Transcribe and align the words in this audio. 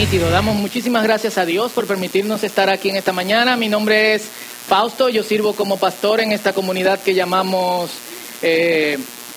Damos 0.00 0.56
muchísimas 0.56 1.02
gracias 1.02 1.36
a 1.36 1.44
Dios 1.44 1.72
por 1.72 1.86
permitirnos 1.86 2.42
estar 2.42 2.70
aquí 2.70 2.88
en 2.88 2.96
esta 2.96 3.12
mañana. 3.12 3.54
Mi 3.58 3.68
nombre 3.68 4.14
es 4.14 4.22
Fausto, 4.66 5.10
yo 5.10 5.22
sirvo 5.22 5.52
como 5.52 5.76
pastor 5.76 6.22
en 6.22 6.32
esta 6.32 6.54
comunidad 6.54 7.00
que 7.00 7.12
llamamos 7.12 7.90
eh, 8.40 8.96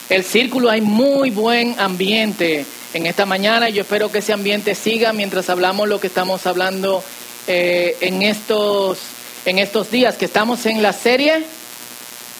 El 0.09 0.23
Círculo. 0.23 0.69
Hay 0.69 0.79
muy 0.79 1.31
buen 1.31 1.77
ambiente 1.81 2.65
en 2.93 3.05
esta 3.07 3.25
mañana 3.25 3.69
y 3.69 3.73
yo 3.73 3.81
espero 3.81 4.09
que 4.09 4.19
ese 4.19 4.31
ambiente 4.31 4.73
siga 4.73 5.11
mientras 5.11 5.49
hablamos 5.49 5.89
lo 5.89 5.99
que 5.99 6.07
estamos 6.07 6.47
hablando 6.47 7.03
eh, 7.47 7.97
en, 7.99 8.21
estos, 8.21 8.99
en 9.43 9.59
estos 9.59 9.91
días, 9.91 10.15
que 10.15 10.25
estamos 10.25 10.65
en 10.65 10.81
la 10.81 10.93
serie. 10.93 11.43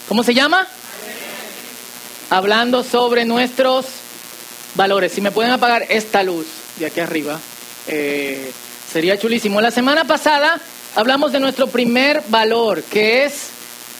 ¿Cómo 0.07 0.23
se 0.23 0.33
llama? 0.33 0.65
Hablando 2.29 2.85
sobre 2.85 3.25
nuestros 3.25 3.85
valores. 4.75 5.11
Si 5.11 5.19
me 5.19 5.31
pueden 5.31 5.51
apagar 5.51 5.85
esta 5.89 6.23
luz 6.23 6.47
de 6.77 6.85
aquí 6.85 7.01
arriba. 7.01 7.37
Eh, 7.87 8.51
sería 8.91 9.17
chulísimo. 9.17 9.61
La 9.61 9.71
semana 9.71 10.05
pasada 10.05 10.59
hablamos 10.95 11.31
de 11.31 11.39
nuestro 11.39 11.67
primer 11.67 12.21
valor, 12.29 12.83
que 12.83 13.25
es 13.25 13.49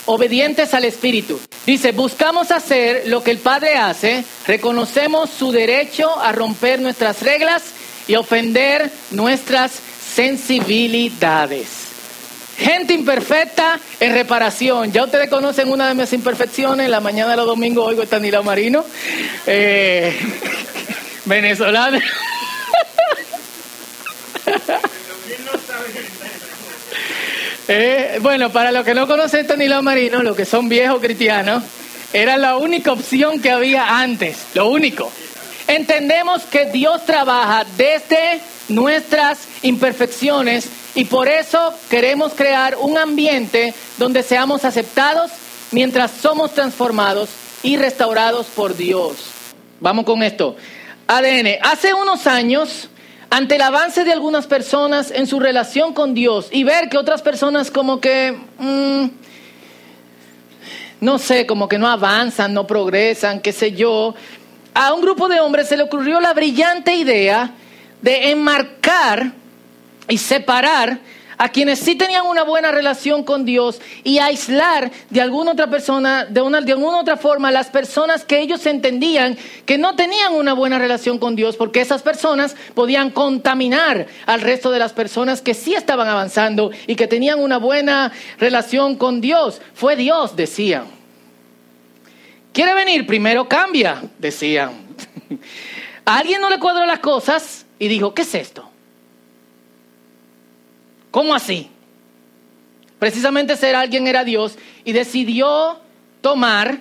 obedientes 0.06 0.74
al 0.74 0.86
Espíritu. 0.86 1.40
Dice, 1.66 1.92
buscamos 1.92 2.52
hacer 2.52 3.08
lo 3.08 3.24
que 3.24 3.32
el 3.32 3.38
Padre 3.38 3.76
hace, 3.76 4.24
reconocemos 4.46 5.30
su 5.30 5.52
derecho 5.52 6.20
a 6.20 6.32
romper 6.32 6.82
nuestras 6.82 7.22
reglas 7.22 7.64
y 8.08 8.16
ofender 8.16 8.92
nuestras 9.12 9.72
sensibilidades. 10.14 11.84
Gente 12.58 12.94
imperfecta 12.94 13.80
en 14.00 14.14
reparación. 14.14 14.92
Ya 14.92 15.06
ustedes 15.06 15.30
conocen 15.30 15.72
una 15.72 15.88
de 15.88 15.96
mis 15.96 16.14
imperfecciones. 16.14 16.90
La 16.90 17.00
mañana 17.00 17.32
de 17.32 17.38
los 17.38 17.48
domingos 17.48 17.88
oigo 17.88 18.06
Tanila 18.06 18.42
Marino, 18.44 18.86
eh, 19.48 20.16
venezolana. 21.26 22.00
Eh, 27.68 28.20
bueno, 28.22 28.52
para 28.52 28.72
los 28.72 28.84
que 28.84 28.94
no 28.94 29.08
conocen 29.08 29.48
Tanilo 29.48 29.82
Marino, 29.82 30.22
los 30.22 30.36
que 30.36 30.46
son 30.46 30.68
viejos 30.68 31.00
cristianos, 31.00 31.64
era 32.12 32.38
la 32.38 32.58
única 32.58 32.92
opción 32.92 33.42
que 33.42 33.52
había 33.52 34.00
antes, 34.00 34.38
lo 34.54 34.70
único. 34.70 35.12
Entendemos 35.68 36.44
que 36.44 36.66
Dios 36.66 37.06
trabaja 37.06 37.66
desde 37.78 38.42
nuestras 38.68 39.48
imperfecciones 39.62 40.68
y 40.94 41.06
por 41.06 41.28
eso 41.28 41.74
queremos 41.90 42.34
crear 42.34 42.76
un 42.76 42.98
ambiente 42.98 43.74
donde 43.98 44.24
seamos 44.24 44.66
aceptados 44.66 45.32
mientras 45.72 46.12
somos 46.12 46.54
transformados 46.54 47.30
y 47.64 47.78
restaurados 47.78 48.48
por 48.48 48.76
Dios. 48.76 49.16
Vamos 49.80 50.06
con 50.06 50.22
esto. 50.22 50.56
ADN. 51.08 51.60
Hace 51.62 51.94
unos 51.94 52.28
años 52.28 52.90
ante 53.34 53.56
el 53.56 53.64
avance 53.64 54.04
de 54.04 54.14
algunas 54.14 54.46
personas 54.46 55.10
en 55.10 55.26
su 55.26 55.40
relación 55.40 55.96
con 55.96 56.14
Dios 56.14 56.50
y 56.52 56.64
ver 56.64 56.88
que 56.88 57.00
otras 57.00 57.24
personas 57.24 57.72
como 57.72 58.00
que, 58.00 58.38
mm, 58.60 59.06
no 61.02 61.18
sé, 61.18 61.48
como 61.48 61.68
que 61.68 61.80
no 61.80 61.88
avanzan, 61.88 62.54
no 62.54 62.68
progresan, 62.68 63.40
qué 63.40 63.52
sé 63.52 63.72
yo, 63.72 64.14
a 64.76 64.94
un 64.94 65.02
grupo 65.02 65.28
de 65.30 65.40
hombres 65.40 65.68
se 65.68 65.76
le 65.76 65.82
ocurrió 65.82 66.20
la 66.20 66.32
brillante 66.36 66.94
idea 66.94 67.50
de 68.04 68.30
enmarcar 68.30 69.32
y 70.08 70.20
separar 70.20 71.00
a 71.44 71.50
quienes 71.50 71.80
sí 71.80 71.96
tenían 71.96 72.26
una 72.26 72.44
buena 72.44 72.72
relación 72.72 73.22
con 73.26 73.44
Dios 73.44 73.82
y 74.06 74.20
aislar 74.20 74.90
de 75.10 75.20
alguna 75.20 75.52
otra 75.52 75.70
persona, 75.70 76.24
de, 76.24 76.40
una, 76.40 76.62
de 76.62 76.72
alguna 76.72 77.00
otra 77.00 77.18
forma, 77.18 77.52
las 77.52 77.68
personas 77.68 78.24
que 78.24 78.40
ellos 78.40 78.66
entendían 78.66 79.38
que 79.66 79.78
no 79.78 79.94
tenían 79.98 80.36
una 80.36 80.54
buena 80.54 80.80
relación 80.80 81.18
con 81.20 81.36
Dios, 81.36 81.58
porque 81.58 81.82
esas 81.82 82.02
personas 82.02 82.56
podían 82.74 83.10
contaminar 83.10 84.08
al 84.26 84.40
resto 84.40 84.72
de 84.72 84.80
las 84.80 84.94
personas 84.94 85.42
que 85.42 85.54
sí 85.54 85.76
estaban 85.76 86.08
avanzando 86.08 86.72
y 86.88 86.96
que 86.96 87.08
tenían 87.08 87.42
una 87.42 87.58
buena 87.58 88.14
relación 88.40 88.96
con 88.96 89.20
Dios. 89.20 89.60
Fue 89.74 89.98
Dios, 89.98 90.38
decían. 90.38 90.86
¿Quiere 92.54 92.74
venir? 92.74 93.06
Primero 93.06 93.50
cambia, 93.50 94.02
decían. 94.18 94.72
A 96.06 96.20
alguien 96.20 96.40
no 96.40 96.50
le 96.50 96.58
cuadró 96.58 96.86
las 96.86 97.00
cosas 97.00 97.66
y 97.80 97.90
dijo, 97.90 98.14
¿qué 98.14 98.22
es 98.22 98.34
esto? 98.34 98.70
¿Cómo 101.14 101.36
así? 101.36 101.70
Precisamente 102.98 103.56
ser 103.56 103.76
alguien 103.76 104.08
era 104.08 104.24
Dios 104.24 104.58
y 104.84 104.94
decidió 104.94 105.78
tomar 106.22 106.80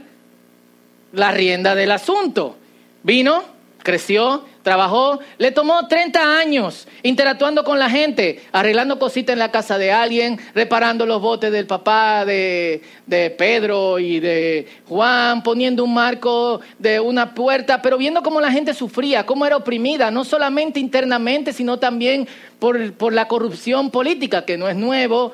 la 1.12 1.32
rienda 1.32 1.74
del 1.74 1.90
asunto. 1.90 2.56
Vino, 3.02 3.42
creció, 3.82 4.46
trabajó, 4.62 5.20
le 5.38 5.50
tomó 5.50 5.86
30 5.86 6.38
años 6.38 6.86
interactuando 7.02 7.64
con 7.64 7.78
la 7.78 7.90
gente, 7.90 8.42
arreglando 8.52 8.98
cositas 8.98 9.32
en 9.34 9.38
la 9.38 9.50
casa 9.50 9.78
de 9.78 9.92
alguien, 9.92 10.38
reparando 10.54 11.04
los 11.06 11.20
botes 11.20 11.52
del 11.52 11.66
papá 11.66 12.24
de, 12.24 12.82
de, 13.06 13.30
Pedro 13.30 13.98
y 13.98 14.20
de 14.20 14.66
Juan, 14.88 15.42
poniendo 15.42 15.84
un 15.84 15.94
marco 15.94 16.60
de 16.78 17.00
una 17.00 17.34
puerta, 17.34 17.82
pero 17.82 17.98
viendo 17.98 18.22
cómo 18.22 18.40
la 18.40 18.52
gente 18.52 18.74
sufría, 18.74 19.26
cómo 19.26 19.46
era 19.46 19.56
oprimida, 19.56 20.10
no 20.10 20.24
solamente 20.24 20.80
internamente, 20.80 21.52
sino 21.52 21.78
también 21.78 22.28
por, 22.58 22.92
por 22.94 23.12
la 23.12 23.28
corrupción 23.28 23.90
política, 23.90 24.44
que 24.44 24.56
no 24.56 24.68
es 24.68 24.76
nuevo, 24.76 25.32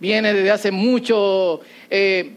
viene 0.00 0.32
desde 0.32 0.50
hace 0.50 0.70
mucho 0.70 1.60
eh, 1.90 2.34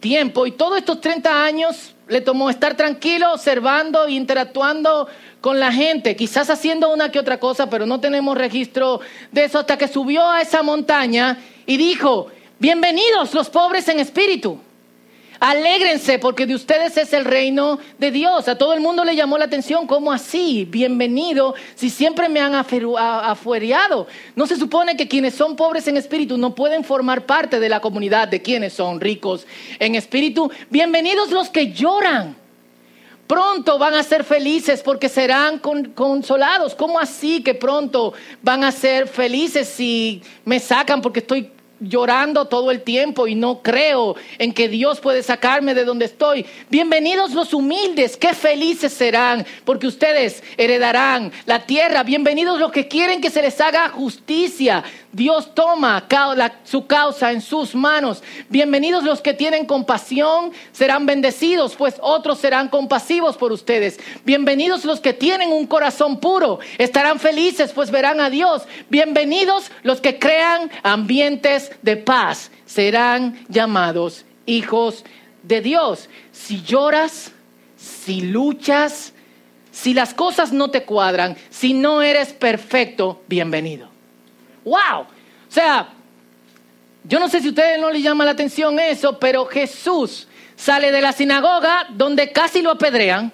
tiempo, 0.00 0.46
y 0.46 0.52
todos 0.52 0.78
estos 0.78 1.00
30 1.00 1.44
años 1.44 1.93
le 2.08 2.20
tomó 2.20 2.50
estar 2.50 2.76
tranquilo, 2.76 3.32
observando 3.32 4.06
e 4.06 4.12
interactuando 4.12 5.08
con 5.40 5.60
la 5.60 5.72
gente, 5.72 6.16
quizás 6.16 6.50
haciendo 6.50 6.92
una 6.92 7.10
que 7.10 7.18
otra 7.18 7.38
cosa, 7.38 7.68
pero 7.68 7.86
no 7.86 8.00
tenemos 8.00 8.36
registro 8.36 9.00
de 9.32 9.44
eso 9.44 9.58
hasta 9.58 9.78
que 9.78 9.88
subió 9.88 10.30
a 10.30 10.40
esa 10.40 10.62
montaña 10.62 11.38
y 11.66 11.76
dijo, 11.76 12.28
bienvenidos 12.58 13.34
los 13.34 13.48
pobres 13.50 13.88
en 13.88 14.00
espíritu. 14.00 14.60
Alégrense 15.40 16.18
porque 16.18 16.46
de 16.46 16.54
ustedes 16.54 16.96
es 16.96 17.12
el 17.12 17.24
reino 17.24 17.78
de 17.98 18.10
Dios. 18.10 18.48
A 18.48 18.56
todo 18.56 18.72
el 18.72 18.80
mundo 18.80 19.04
le 19.04 19.16
llamó 19.16 19.36
la 19.36 19.46
atención, 19.46 19.86
¿cómo 19.86 20.12
así? 20.12 20.66
Bienvenido, 20.70 21.54
si 21.74 21.90
siempre 21.90 22.28
me 22.28 22.40
han 22.40 22.54
afuereado. 22.54 24.06
No 24.36 24.46
se 24.46 24.56
supone 24.56 24.96
que 24.96 25.08
quienes 25.08 25.34
son 25.34 25.56
pobres 25.56 25.88
en 25.88 25.96
espíritu 25.96 26.38
no 26.38 26.54
pueden 26.54 26.84
formar 26.84 27.26
parte 27.26 27.60
de 27.60 27.68
la 27.68 27.80
comunidad 27.80 28.28
de 28.28 28.42
quienes 28.42 28.72
son 28.72 29.00
ricos 29.00 29.46
en 29.78 29.94
espíritu. 29.94 30.50
Bienvenidos 30.70 31.30
los 31.30 31.50
que 31.50 31.72
lloran. 31.72 32.36
Pronto 33.26 33.78
van 33.78 33.94
a 33.94 34.02
ser 34.02 34.22
felices 34.22 34.82
porque 34.82 35.08
serán 35.08 35.58
consolados. 35.58 36.74
¿Cómo 36.74 36.98
así 36.98 37.42
que 37.42 37.54
pronto 37.54 38.12
van 38.42 38.64
a 38.64 38.70
ser 38.70 39.08
felices 39.08 39.66
si 39.66 40.22
me 40.44 40.60
sacan 40.60 41.00
porque 41.00 41.20
estoy 41.20 41.50
llorando 41.80 42.46
todo 42.46 42.70
el 42.70 42.82
tiempo 42.82 43.26
y 43.26 43.34
no 43.34 43.62
creo 43.62 44.16
en 44.38 44.52
que 44.52 44.68
Dios 44.68 45.00
puede 45.00 45.22
sacarme 45.22 45.74
de 45.74 45.84
donde 45.84 46.04
estoy. 46.06 46.46
Bienvenidos 46.70 47.32
los 47.32 47.52
humildes, 47.52 48.16
qué 48.16 48.34
felices 48.34 48.92
serán, 48.92 49.46
porque 49.64 49.86
ustedes 49.86 50.42
heredarán 50.56 51.32
la 51.46 51.66
tierra. 51.66 52.02
Bienvenidos 52.02 52.58
los 52.58 52.72
que 52.72 52.88
quieren 52.88 53.20
que 53.20 53.30
se 53.30 53.42
les 53.42 53.60
haga 53.60 53.88
justicia. 53.88 54.84
Dios 55.12 55.54
toma 55.54 56.08
su 56.64 56.86
causa 56.86 57.30
en 57.30 57.40
sus 57.40 57.74
manos. 57.74 58.22
Bienvenidos 58.48 59.04
los 59.04 59.20
que 59.20 59.32
tienen 59.32 59.64
compasión, 59.64 60.52
serán 60.72 61.06
bendecidos, 61.06 61.76
pues 61.76 61.94
otros 62.00 62.38
serán 62.38 62.68
compasivos 62.68 63.36
por 63.36 63.52
ustedes. 63.52 64.00
Bienvenidos 64.24 64.84
los 64.84 65.00
que 65.00 65.12
tienen 65.12 65.52
un 65.52 65.66
corazón 65.66 66.18
puro, 66.18 66.58
estarán 66.78 67.20
felices, 67.20 67.72
pues 67.72 67.90
verán 67.90 68.20
a 68.20 68.28
Dios. 68.28 68.62
Bienvenidos 68.90 69.70
los 69.82 70.00
que 70.00 70.18
crean 70.18 70.70
ambientes 70.82 71.63
de 71.82 71.96
paz, 71.96 72.50
serán 72.66 73.44
llamados 73.48 74.24
hijos 74.46 75.04
de 75.42 75.60
Dios. 75.60 76.08
Si 76.32 76.62
lloras, 76.62 77.32
si 77.76 78.22
luchas, 78.22 79.12
si 79.70 79.94
las 79.94 80.14
cosas 80.14 80.52
no 80.52 80.70
te 80.70 80.84
cuadran, 80.84 81.36
si 81.50 81.74
no 81.74 82.02
eres 82.02 82.32
perfecto, 82.32 83.22
bienvenido. 83.26 83.88
¡Wow! 84.64 85.02
O 85.02 85.50
sea, 85.50 85.88
yo 87.04 87.18
no 87.18 87.28
sé 87.28 87.40
si 87.40 87.48
a 87.48 87.50
ustedes 87.50 87.80
no 87.80 87.90
les 87.90 88.02
llama 88.02 88.24
la 88.24 88.30
atención 88.30 88.78
eso, 88.78 89.18
pero 89.18 89.46
Jesús 89.46 90.26
sale 90.56 90.92
de 90.92 91.00
la 91.00 91.12
sinagoga 91.12 91.86
donde 91.90 92.32
casi 92.32 92.62
lo 92.62 92.70
apedrean 92.70 93.32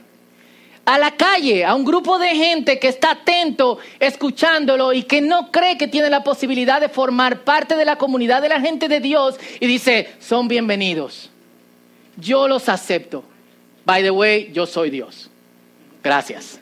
a 0.90 0.98
la 0.98 1.12
calle, 1.12 1.64
a 1.64 1.76
un 1.76 1.84
grupo 1.84 2.18
de 2.18 2.34
gente 2.34 2.80
que 2.80 2.88
está 2.88 3.12
atento 3.12 3.78
escuchándolo 4.00 4.92
y 4.92 5.04
que 5.04 5.20
no 5.20 5.52
cree 5.52 5.78
que 5.78 5.86
tiene 5.86 6.10
la 6.10 6.24
posibilidad 6.24 6.80
de 6.80 6.88
formar 6.88 7.44
parte 7.44 7.76
de 7.76 7.84
la 7.84 7.94
comunidad 7.94 8.42
de 8.42 8.48
la 8.48 8.60
gente 8.60 8.88
de 8.88 8.98
Dios 8.98 9.36
y 9.60 9.68
dice, 9.68 10.12
son 10.18 10.48
bienvenidos. 10.48 11.30
Yo 12.16 12.48
los 12.48 12.68
acepto. 12.68 13.22
By 13.84 14.02
the 14.02 14.10
way, 14.10 14.50
yo 14.52 14.66
soy 14.66 14.90
Dios. 14.90 15.30
Gracias. 16.02 16.58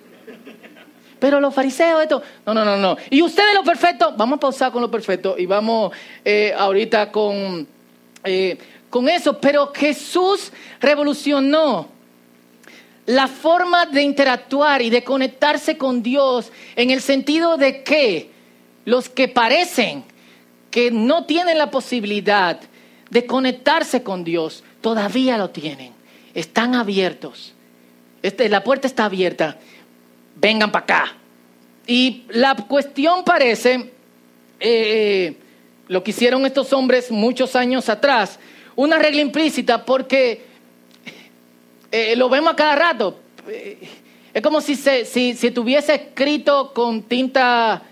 Pero 1.19 1.41
los 1.41 1.55
fariseos, 1.55 2.03
esto, 2.03 2.23
no, 2.45 2.53
no, 2.53 2.67
no, 2.67 2.77
no. 2.77 2.99
Y 3.09 3.23
ustedes 3.23 3.55
lo 3.55 3.65
perfecto, 3.65 4.13
vamos 4.15 4.37
a 4.37 4.41
pausar 4.41 4.71
con 4.71 4.83
lo 4.83 4.91
perfecto 4.91 5.37
y 5.39 5.47
vamos 5.47 5.91
eh, 6.23 6.53
ahorita 6.55 7.11
con, 7.11 7.67
eh, 8.25 8.59
con 8.91 9.09
eso. 9.09 9.41
Pero 9.41 9.73
Jesús 9.75 10.53
revolucionó 10.81 11.97
la 13.09 13.27
forma 13.27 13.87
de 13.87 14.03
interactuar 14.03 14.83
y 14.83 14.91
de 14.91 15.03
conectarse 15.03 15.79
con 15.79 16.03
Dios 16.03 16.53
en 16.77 16.91
el 16.91 17.01
sentido 17.01 17.57
de 17.57 17.83
que 17.83 18.31
los 18.85 19.09
que 19.09 19.29
parecen 19.29 20.05
que 20.71 20.91
no 20.91 21.25
tienen 21.25 21.57
la 21.57 21.71
posibilidad 21.71 22.61
de 23.09 23.25
conectarse 23.25 24.03
con 24.03 24.25
Dios, 24.25 24.63
todavía 24.83 25.39
lo 25.39 25.49
tienen. 25.49 25.93
Están 26.35 26.75
abiertos. 26.75 27.55
Este, 28.21 28.51
la 28.51 28.63
puerta 28.63 28.87
está 28.87 29.07
abierta. 29.07 29.57
Vengan 30.37 30.71
para 30.71 30.83
acá. 30.83 31.17
Y 31.87 32.25
la 32.29 32.55
cuestión 32.57 33.25
parece, 33.25 33.91
eh, 34.61 35.35
lo 35.87 36.05
que 36.05 36.11
hicieron 36.11 36.45
estos 36.45 36.75
hombres 36.75 37.11
muchos 37.11 37.57
años 37.57 37.89
atrás, 37.89 38.39
una 38.77 38.99
regla 38.99 39.23
implícita 39.23 39.87
porque 39.87 40.48
eh, 41.91 42.15
lo 42.17 42.29
vemos 42.29 42.53
a 42.53 42.57
cada 42.57 42.75
rato. 42.77 43.19
es 44.35 44.43
como 44.43 44.61
si, 44.61 44.75
se, 44.75 45.05
si, 45.05 45.35
si 45.35 45.51
tuviese 45.51 45.95
escrito 45.95 46.73
con 46.73 47.03
tinta 47.03 47.83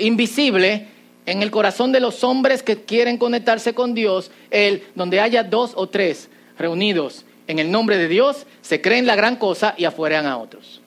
invisible 0.00 0.86
en 1.26 1.42
el 1.42 1.50
corazón 1.50 1.90
de 1.92 1.98
los 1.98 2.22
hombres 2.22 2.62
que 2.62 2.84
quieren 2.84 3.18
conectarse 3.18 3.74
con 3.74 3.94
Dios, 3.94 4.30
el 4.50 4.84
donde 4.94 5.18
haya 5.18 5.42
dos 5.42 5.72
o 5.74 5.88
tres 5.88 6.28
reunidos 6.58 7.24
en 7.46 7.58
el 7.58 7.70
nombre 7.70 7.96
de 7.96 8.08
Dios, 8.08 8.46
se 8.60 8.80
creen 8.80 9.06
la 9.06 9.16
gran 9.16 9.36
cosa 9.36 9.74
y 9.76 9.84
afueran 9.84 10.26
a 10.26 10.36
otros. 10.38 10.80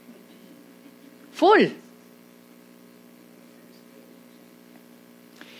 Full. 1.33 1.65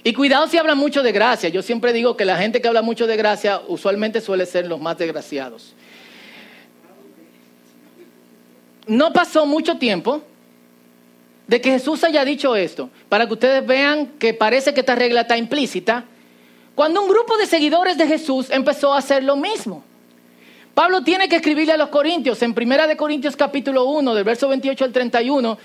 Y 0.03 0.13
cuidado 0.13 0.47
si 0.47 0.57
habla 0.57 0.75
mucho 0.75 1.03
de 1.03 1.12
gracia. 1.12 1.50
Yo 1.50 1.62
siempre 1.62 1.92
digo 1.92 2.15
que 2.15 2.25
la 2.25 2.38
gente 2.38 2.62
que 2.62 2.68
habla 2.68 2.81
mucho 2.81 3.07
de 3.07 3.18
gracia 3.18 3.62
usualmente 3.68 4.21
suele 4.21 4.45
ser 4.45 4.68
los 4.68 4.80
más 4.80 4.97
desgraciados. 4.97 5.74
No 8.88 9.14
pasó 9.14 9.46
mucho 9.46 9.78
tiempo 9.78 10.22
de 11.48 11.62
que 11.62 11.72
Jesús 11.72 12.04
haya 12.04 12.26
dicho 12.26 12.56
esto, 12.56 12.90
para 13.10 13.28
que 13.28 13.34
ustedes 13.34 13.66
vean 13.66 14.14
que 14.20 14.34
parece 14.34 14.74
que 14.74 14.80
esta 14.80 14.96
regla 14.96 15.22
está 15.22 15.38
implícita, 15.38 16.06
cuando 16.74 17.02
un 17.02 17.10
grupo 17.10 17.38
de 17.38 17.46
seguidores 17.46 17.98
de 17.98 18.08
Jesús 18.08 18.50
empezó 18.50 18.94
a 18.94 18.98
hacer 18.98 19.24
lo 19.24 19.36
mismo. 19.36 19.84
Pablo 20.74 21.04
tiene 21.04 21.30
que 21.30 21.38
escribirle 21.38 21.74
a 21.74 21.78
los 21.78 21.90
corintios 21.90 22.42
en 22.42 22.54
Primera 22.54 22.86
de 22.86 22.98
Corintios 22.98 23.36
capítulo 23.36 23.86
1, 23.86 24.14
del 24.14 24.24
verso 24.24 24.50
28 24.50 24.84
al 24.84 24.92
31, 24.92 25.58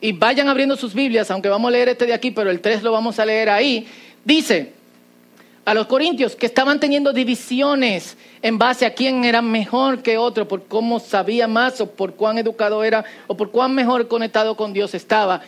y 0.00 0.12
vayan 0.12 0.48
abriendo 0.48 0.76
sus 0.76 0.92
Biblias, 0.94 1.30
aunque 1.30 1.48
vamos 1.48 1.68
a 1.68 1.72
leer 1.72 1.88
este 1.88 2.06
de 2.06 2.14
aquí, 2.14 2.30
pero 2.30 2.50
el 2.50 2.60
3 2.60 2.82
lo 2.82 2.92
vamos 2.92 3.18
a 3.18 3.24
leer 3.24 3.48
ahí, 3.48 3.88
dice 4.24 4.77
a 5.68 5.74
los 5.74 5.86
corintios 5.86 6.34
que 6.34 6.46
estaban 6.46 6.80
teniendo 6.80 7.12
divisiones 7.12 8.16
en 8.40 8.56
base 8.56 8.86
a 8.86 8.94
quién 8.94 9.26
era 9.26 9.42
mejor 9.42 10.02
que 10.02 10.16
otro, 10.16 10.48
por 10.48 10.64
cómo 10.64 10.98
sabía 10.98 11.46
más 11.46 11.82
o 11.82 11.90
por 11.90 12.14
cuán 12.14 12.38
educado 12.38 12.82
era 12.82 13.04
o 13.26 13.36
por 13.36 13.50
cuán 13.50 13.74
mejor 13.74 14.08
conectado 14.08 14.56
con 14.56 14.72
Dios 14.72 14.94
estaba. 14.94 15.42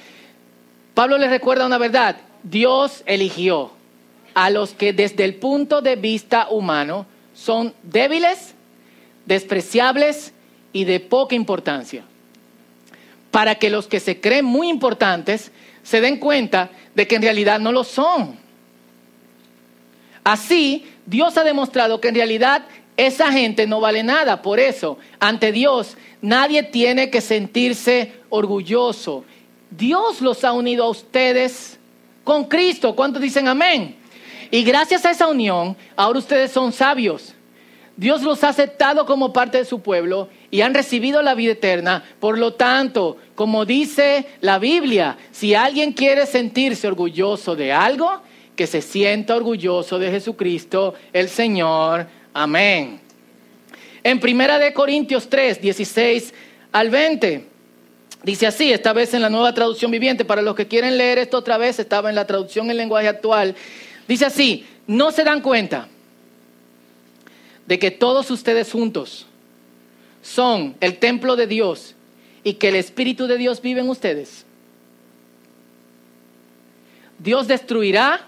Pablo 0.93 1.17
les 1.17 1.31
recuerda 1.31 1.65
una 1.65 1.79
verdad, 1.79 2.17
Dios 2.43 3.03
eligió 3.07 3.71
a 4.35 4.51
los 4.51 4.75
que 4.75 4.93
desde 4.93 5.25
el 5.25 5.37
punto 5.37 5.81
de 5.81 5.97
vista 5.97 6.49
humano 6.51 7.07
son 7.33 7.73
débiles, 7.83 8.55
despreciables 9.25 10.35
y 10.75 10.85
de 10.85 11.01
poca 11.01 11.35
importancia 11.35 12.05
para 13.31 13.55
que 13.55 13.71
los 13.71 13.87
que 13.87 14.01
se 14.01 14.21
creen 14.21 14.45
muy 14.45 14.69
importantes 14.69 15.51
se 15.83 16.03
den 16.03 16.19
cuenta 16.19 16.69
de 16.95 17.07
que 17.07 17.17
en 17.17 17.23
realidad 17.23 17.59
no 17.59 17.73
lo 17.73 17.85
son. 17.85 18.50
Así, 20.31 20.87
Dios 21.07 21.37
ha 21.39 21.43
demostrado 21.43 22.01
que 22.01 22.07
en 22.07 22.15
realidad 22.15 22.63
esa 22.97 23.33
gente 23.33 23.67
no 23.67 23.81
vale 23.81 24.05
nada. 24.05 24.43
Por 24.43 24.61
eso, 24.61 24.97
ante 25.19 25.51
Dios, 25.51 25.97
nadie 26.23 26.63
tiene 26.63 27.11
que 27.11 27.21
sentirse 27.21 28.13
orgulloso. 28.29 29.25
Dios 29.73 30.21
los 30.21 30.45
ha 30.45 30.53
unido 30.53 30.85
a 30.85 30.89
ustedes 30.89 31.81
con 32.23 32.45
Cristo. 32.45 32.95
¿Cuántos 32.95 33.21
dicen 33.21 33.49
amén? 33.49 33.97
Y 34.53 34.63
gracias 34.63 35.05
a 35.05 35.11
esa 35.11 35.27
unión, 35.27 35.77
ahora 35.97 36.21
ustedes 36.21 36.53
son 36.53 36.71
sabios. 36.71 37.35
Dios 37.97 38.23
los 38.23 38.45
ha 38.45 38.51
aceptado 38.51 39.07
como 39.07 39.33
parte 39.33 39.59
de 39.59 39.65
su 39.65 39.81
pueblo 39.81 40.29
y 40.49 40.61
han 40.61 40.75
recibido 40.75 41.23
la 41.23 41.35
vida 41.35 41.53
eterna. 41.55 42.05
Por 42.21 42.39
lo 42.39 42.55
tanto, 42.55 43.17
como 43.35 43.65
dice 43.65 44.29
la 44.43 44.61
Biblia, 44.61 45.19
si 45.33 45.57
alguien 45.57 45.93
quiere 45.93 46.25
sentirse 46.25 46.87
orgulloso 46.87 47.57
de 47.57 47.73
algo, 47.73 48.23
que 48.61 48.67
se 48.67 48.83
sienta 48.83 49.37
orgulloso 49.37 49.99
de 49.99 50.11
Jesucristo, 50.11 50.93
el 51.15 51.31
Señor. 51.31 52.07
Amén. 52.35 53.01
En 54.05 54.21
Primera 54.21 54.59
de 54.59 54.75
Corintios 54.75 55.31
3, 55.31 55.63
16 55.63 56.35
al 56.71 56.91
20. 56.91 57.47
Dice 58.23 58.47
así, 58.47 58.71
esta 58.71 58.93
vez 58.93 59.15
en 59.15 59.23
la 59.23 59.31
nueva 59.31 59.55
traducción 59.55 59.91
viviente, 59.91 60.27
para 60.27 60.43
los 60.43 60.55
que 60.55 60.69
quieren 60.69 60.99
leer 60.99 61.17
esto 61.17 61.39
otra 61.39 61.57
vez, 61.57 61.79
estaba 61.79 62.11
en 62.11 62.15
la 62.15 62.27
traducción 62.27 62.71
en 62.71 62.77
lenguaje 62.77 63.09
actual. 63.09 63.57
Dice 64.07 64.27
así, 64.27 64.67
no 64.87 65.11
se 65.11 65.25
dan 65.25 65.41
cuenta 65.41 65.89
de 67.67 67.79
que 67.79 67.91
todos 67.91 68.31
ustedes 68.31 68.71
juntos 68.71 69.25
son 70.21 70.77
el 70.81 70.99
templo 70.99 71.35
de 71.35 71.47
Dios 71.47 71.95
y 72.45 72.53
que 72.53 72.69
el 72.69 72.77
Espíritu 72.77 73.27
de 73.27 73.39
Dios 73.39 73.63
vive 73.63 73.81
en 73.81 73.89
ustedes, 73.89 74.45
Dios 77.19 77.49
destruirá 77.49 78.27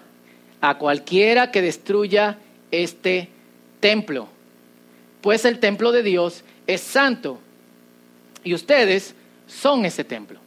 a 0.62 0.78
cualquiera 0.78 1.50
que 1.50 1.60
destruya 1.60 2.38
este 2.70 3.28
templo, 3.80 4.28
pues 5.20 5.44
el 5.44 5.58
templo 5.58 5.92
de 5.92 6.02
Dios 6.02 6.44
es 6.66 6.80
santo 6.80 7.38
y 8.42 8.54
ustedes 8.54 9.14
son 9.46 9.84
ese 9.84 10.04
templo. 10.04 10.40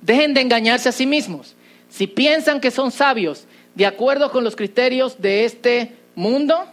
Dejen 0.00 0.34
de 0.34 0.42
engañarse 0.42 0.88
a 0.88 0.92
sí 0.92 1.06
mismos. 1.06 1.54
Si 1.88 2.06
piensan 2.06 2.60
que 2.60 2.70
son 2.70 2.92
sabios 2.92 3.46
de 3.74 3.86
acuerdo 3.86 4.30
con 4.30 4.44
los 4.44 4.56
criterios 4.56 5.20
de 5.20 5.44
este 5.44 5.96
mundo, 6.14 6.66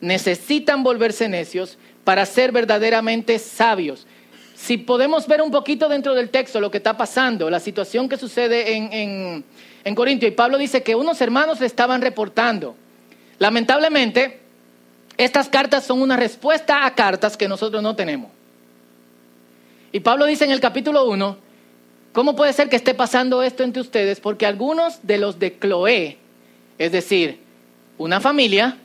necesitan 0.00 0.82
volverse 0.82 1.28
necios 1.28 1.76
para 2.04 2.24
ser 2.24 2.52
verdaderamente 2.52 3.38
sabios. 3.38 4.06
Si 4.54 4.76
podemos 4.76 5.26
ver 5.26 5.42
un 5.42 5.50
poquito 5.50 5.88
dentro 5.88 6.14
del 6.14 6.30
texto 6.30 6.60
lo 6.60 6.70
que 6.70 6.78
está 6.78 6.96
pasando, 6.96 7.50
la 7.50 7.58
situación 7.58 8.08
que 8.08 8.16
sucede 8.16 8.76
en, 8.76 8.92
en, 8.92 9.44
Corintio, 9.94 10.26
y 10.26 10.32
Pablo 10.32 10.56
dice 10.56 10.82
que 10.82 10.94
unos 10.94 11.20
hermanos 11.20 11.60
le 11.60 11.66
estaban 11.66 12.00
reportando. 12.00 12.74
Lamentablemente, 13.38 14.40
estas 15.16 15.48
cartas 15.48 15.84
son 15.84 16.00
una 16.00 16.16
respuesta 16.16 16.86
a 16.86 16.94
cartas 16.94 17.36
que 17.36 17.48
nosotros 17.48 17.82
no 17.82 17.94
tenemos. 17.94 18.30
Y 19.92 20.00
Pablo 20.00 20.26
dice 20.26 20.44
en 20.44 20.50
el 20.50 20.60
capítulo 20.60 21.04
1, 21.08 21.36
¿cómo 22.12 22.34
puede 22.34 22.52
ser 22.52 22.68
que 22.68 22.76
esté 22.76 22.94
pasando 22.94 23.42
esto 23.42 23.62
entre 23.62 23.82
ustedes? 23.82 24.20
Porque 24.20 24.46
algunos 24.46 25.06
de 25.06 25.18
los 25.18 25.38
de 25.38 25.52
Cloé, 25.52 26.18
es 26.78 26.90
decir, 26.90 27.40
una 27.98 28.20
familia, 28.20 28.78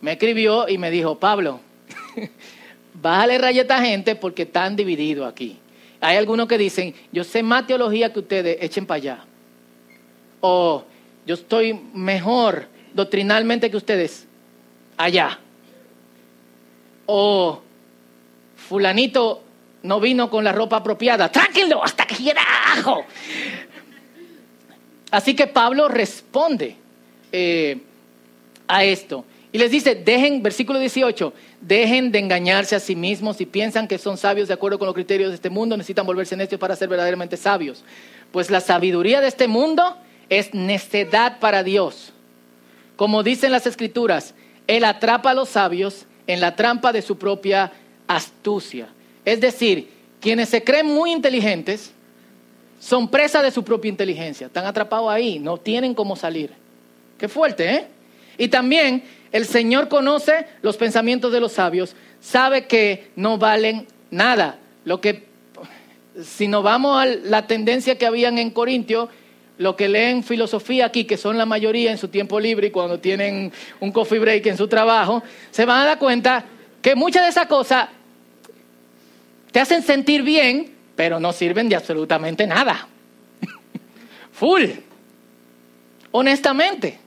me 0.00 0.12
escribió 0.12 0.68
y 0.68 0.76
me 0.76 0.90
dijo, 0.90 1.18
Pablo, 1.18 1.60
bájale 3.00 3.38
raya 3.38 3.60
a 3.60 3.62
esta 3.62 3.80
gente 3.80 4.16
porque 4.16 4.42
están 4.42 4.76
divididos 4.76 5.26
aquí. 5.26 5.58
Hay 6.00 6.18
algunos 6.18 6.46
que 6.46 6.58
dicen, 6.58 6.94
yo 7.10 7.24
sé 7.24 7.42
más 7.42 7.66
teología 7.66 8.12
que 8.12 8.18
ustedes, 8.18 8.58
echen 8.60 8.84
para 8.84 8.96
allá. 8.96 9.24
O 10.46 10.84
yo 11.24 11.36
estoy 11.36 11.72
mejor 11.94 12.66
doctrinalmente 12.92 13.70
que 13.70 13.78
ustedes, 13.78 14.26
allá. 14.98 15.38
O 17.06 17.62
fulanito 18.54 19.42
no 19.84 20.00
vino 20.00 20.28
con 20.28 20.44
la 20.44 20.52
ropa 20.52 20.76
apropiada, 20.76 21.32
tranquilo 21.32 21.82
hasta 21.82 22.06
que 22.06 22.16
quiera 22.16 22.42
ajo. 22.74 23.06
Así 25.10 25.34
que 25.34 25.46
Pablo 25.46 25.88
responde 25.88 26.76
eh, 27.32 27.78
a 28.68 28.84
esto. 28.84 29.24
Y 29.50 29.56
les 29.56 29.70
dice, 29.70 29.94
dejen, 29.94 30.42
versículo 30.42 30.78
18, 30.78 31.32
dejen 31.62 32.12
de 32.12 32.18
engañarse 32.18 32.76
a 32.76 32.80
sí 32.80 32.94
mismos 32.94 33.38
si 33.38 33.46
piensan 33.46 33.88
que 33.88 33.96
son 33.96 34.18
sabios 34.18 34.48
de 34.48 34.54
acuerdo 34.54 34.78
con 34.78 34.84
los 34.84 34.94
criterios 34.94 35.30
de 35.30 35.36
este 35.36 35.48
mundo, 35.48 35.74
necesitan 35.74 36.04
volverse 36.04 36.36
necios 36.36 36.60
para 36.60 36.76
ser 36.76 36.90
verdaderamente 36.90 37.38
sabios. 37.38 37.82
Pues 38.30 38.50
la 38.50 38.60
sabiduría 38.60 39.22
de 39.22 39.28
este 39.28 39.48
mundo 39.48 39.96
es 40.28 40.54
necedad 40.54 41.38
para 41.38 41.62
Dios. 41.62 42.12
Como 42.96 43.22
dicen 43.22 43.52
las 43.52 43.66
escrituras, 43.66 44.34
Él 44.66 44.84
atrapa 44.84 45.30
a 45.30 45.34
los 45.34 45.50
sabios 45.50 46.06
en 46.26 46.40
la 46.40 46.56
trampa 46.56 46.92
de 46.92 47.02
su 47.02 47.18
propia 47.18 47.72
astucia. 48.06 48.88
Es 49.24 49.40
decir, 49.40 49.90
quienes 50.20 50.48
se 50.48 50.62
creen 50.62 50.86
muy 50.86 51.12
inteligentes 51.12 51.92
son 52.80 53.08
presa 53.08 53.42
de 53.42 53.50
su 53.50 53.64
propia 53.64 53.88
inteligencia, 53.88 54.46
están 54.46 54.66
atrapados 54.66 55.10
ahí, 55.10 55.38
no 55.38 55.56
tienen 55.56 55.94
cómo 55.94 56.16
salir. 56.16 56.50
Qué 57.18 57.28
fuerte, 57.28 57.74
¿eh? 57.74 57.86
Y 58.36 58.48
también 58.48 59.04
el 59.32 59.46
Señor 59.46 59.88
conoce 59.88 60.46
los 60.62 60.76
pensamientos 60.76 61.32
de 61.32 61.40
los 61.40 61.52
sabios, 61.52 61.94
sabe 62.20 62.66
que 62.66 63.10
no 63.16 63.38
valen 63.38 63.86
nada. 64.10 64.58
Lo 64.84 65.00
que, 65.00 65.26
si 66.22 66.46
nos 66.46 66.62
vamos 66.62 67.02
a 67.02 67.06
la 67.06 67.46
tendencia 67.46 67.96
que 67.96 68.06
habían 68.06 68.38
en 68.38 68.50
Corintio, 68.50 69.08
lo 69.58 69.76
que 69.76 69.88
leen 69.88 70.24
filosofía 70.24 70.86
aquí, 70.86 71.04
que 71.04 71.16
son 71.16 71.38
la 71.38 71.46
mayoría 71.46 71.90
en 71.90 71.98
su 71.98 72.08
tiempo 72.08 72.40
libre 72.40 72.68
y 72.68 72.70
cuando 72.70 72.98
tienen 72.98 73.52
un 73.80 73.92
coffee 73.92 74.18
break 74.18 74.46
en 74.46 74.56
su 74.56 74.66
trabajo, 74.66 75.22
se 75.50 75.64
van 75.64 75.82
a 75.82 75.84
dar 75.84 75.98
cuenta 75.98 76.44
que 76.82 76.94
muchas 76.94 77.22
de 77.22 77.28
esas 77.30 77.46
cosas 77.46 77.88
te 79.52 79.60
hacen 79.60 79.82
sentir 79.82 80.22
bien, 80.22 80.74
pero 80.96 81.20
no 81.20 81.32
sirven 81.32 81.68
de 81.68 81.76
absolutamente 81.76 82.46
nada. 82.46 82.88
Full. 84.32 84.64
honestamente. 86.10 86.98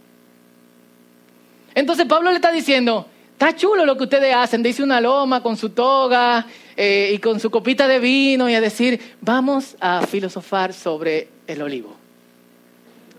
Entonces 1.76 2.06
Pablo 2.06 2.30
le 2.30 2.38
está 2.38 2.52
diciendo, 2.52 3.06
está 3.34 3.56
chulo 3.56 3.86
lo 3.86 3.98
que 3.98 4.06
ustedes 4.06 4.34
hacen, 4.34 4.64
dice 4.64 4.82
una 4.82 5.00
loma 5.02 5.44
con 5.44 5.58
su 5.58 5.70
toga 5.70 6.48
eh, 6.76 7.12
y 7.14 7.20
con 7.20 7.40
su 7.40 7.52
copita 7.52 7.88
de 7.88 8.00
vino 8.00 8.50
y 8.50 8.56
a 8.56 8.62
decir, 8.62 9.16
vamos 9.22 9.76
a 9.80 10.08
filosofar 10.08 10.74
sobre 10.74 11.28
el 11.46 11.62
olivo. 11.62 11.97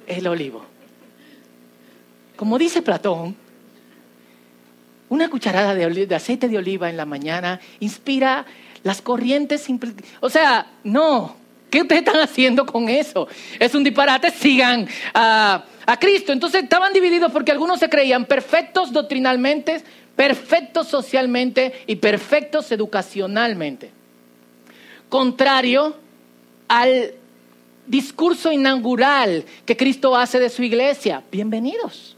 El 0.09 0.27
olivo. 0.27 0.65
Como 2.35 2.59
dice 2.59 2.83
Platón, 2.83 3.37
una 5.11 5.29
cucharada 5.29 5.75
de, 5.75 6.15
aceite 6.15 6.49
de 6.49 6.59
oliva 6.59 6.89
en 6.89 6.97
la 6.97 7.05
mañana 7.05 7.61
inspira 7.81 8.47
las 8.83 9.03
corrientes. 9.03 9.67
O 10.21 10.31
sea, 10.31 10.67
no. 10.85 11.37
¿Qué 11.71 11.83
ustedes 11.83 12.01
están 12.01 12.21
haciendo 12.21 12.65
con 12.65 12.89
eso? 12.89 13.29
Es 13.59 13.75
un 13.75 13.85
disparate. 13.85 14.31
Sigan 14.31 14.89
a, 15.13 15.65
a 15.85 15.99
Cristo. 15.99 16.33
Entonces 16.33 16.63
estaban 16.63 16.93
divididos 16.95 17.31
porque 17.31 17.53
algunos 17.53 17.79
se 17.79 17.91
creían 17.91 18.25
perfectos 18.25 18.93
doctrinalmente, 18.93 19.83
perfectos 20.17 20.89
socialmente 20.89 21.83
y 21.87 21.97
perfectos 21.97 22.73
educacionalmente. 22.73 23.91
Contrario 25.11 25.97
al 26.69 27.13
discurso 27.89 28.53
inaugural 28.53 29.45
que 29.65 29.77
Cristo 29.77 30.15
hace 30.15 30.39
de 30.39 30.51
su 30.51 30.63
iglesia. 30.63 31.23
Bienvenidos. 31.33 32.17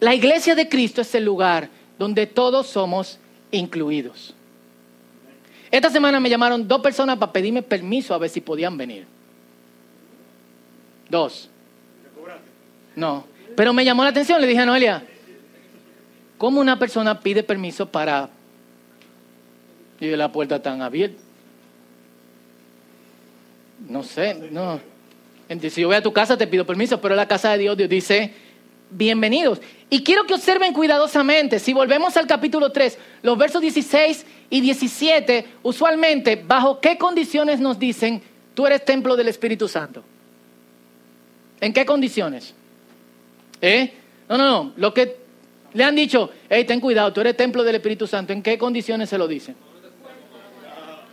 La 0.00 0.14
iglesia 0.14 0.54
de 0.56 0.68
Cristo 0.68 1.00
es 1.00 1.14
el 1.14 1.24
lugar 1.24 1.70
donde 1.98 2.26
todos 2.26 2.66
somos 2.66 3.18
incluidos. 3.52 4.34
Esta 5.70 5.88
semana 5.88 6.18
me 6.18 6.28
llamaron 6.28 6.66
dos 6.66 6.82
personas 6.82 7.16
para 7.16 7.32
pedirme 7.32 7.62
permiso 7.62 8.12
a 8.12 8.18
ver 8.18 8.28
si 8.28 8.40
podían 8.40 8.76
venir. 8.76 9.06
Dos. 11.08 11.48
No. 12.96 13.24
Pero 13.56 13.72
me 13.72 13.84
llamó 13.84 14.02
la 14.02 14.10
atención, 14.10 14.40
le 14.40 14.46
dije 14.46 14.60
a 14.60 14.66
Noelia, 14.66 15.06
¿cómo 16.36 16.60
una 16.60 16.78
persona 16.78 17.20
pide 17.20 17.42
permiso 17.42 17.86
para... 17.86 18.28
Y 20.00 20.10
la 20.16 20.32
puerta 20.32 20.60
tan 20.60 20.82
abierta. 20.82 21.21
No 23.88 24.02
sé, 24.02 24.34
no. 24.50 24.80
Si 25.60 25.80
yo 25.80 25.88
voy 25.88 25.96
a 25.96 26.02
tu 26.02 26.12
casa 26.12 26.36
te 26.36 26.46
pido 26.46 26.64
permiso, 26.64 27.00
pero 27.00 27.14
la 27.14 27.28
casa 27.28 27.52
de 27.52 27.58
Dios 27.58 27.76
Dios 27.76 27.88
dice, 27.88 28.32
bienvenidos. 28.90 29.60
Y 29.90 30.02
quiero 30.02 30.24
que 30.24 30.34
observen 30.34 30.72
cuidadosamente, 30.72 31.58
si 31.58 31.72
volvemos 31.72 32.16
al 32.16 32.26
capítulo 32.26 32.70
3, 32.72 32.98
los 33.22 33.36
versos 33.36 33.60
16 33.60 34.24
y 34.48 34.60
17, 34.60 35.46
usualmente, 35.62 36.36
¿bajo 36.36 36.80
qué 36.80 36.96
condiciones 36.96 37.60
nos 37.60 37.78
dicen, 37.78 38.22
tú 38.54 38.66
eres 38.66 38.84
templo 38.84 39.16
del 39.16 39.28
Espíritu 39.28 39.68
Santo? 39.68 40.02
¿En 41.60 41.72
qué 41.72 41.84
condiciones? 41.84 42.54
¿Eh? 43.60 43.92
No, 44.28 44.38
no, 44.38 44.50
no, 44.50 44.72
lo 44.76 44.94
que 44.94 45.16
le 45.74 45.84
han 45.84 45.94
dicho, 45.94 46.30
hey, 46.48 46.64
ten 46.64 46.80
cuidado, 46.80 47.12
tú 47.12 47.20
eres 47.20 47.36
templo 47.36 47.62
del 47.62 47.74
Espíritu 47.74 48.06
Santo, 48.06 48.32
¿en 48.32 48.42
qué 48.42 48.56
condiciones 48.56 49.10
se 49.10 49.18
lo 49.18 49.28
dicen? 49.28 49.54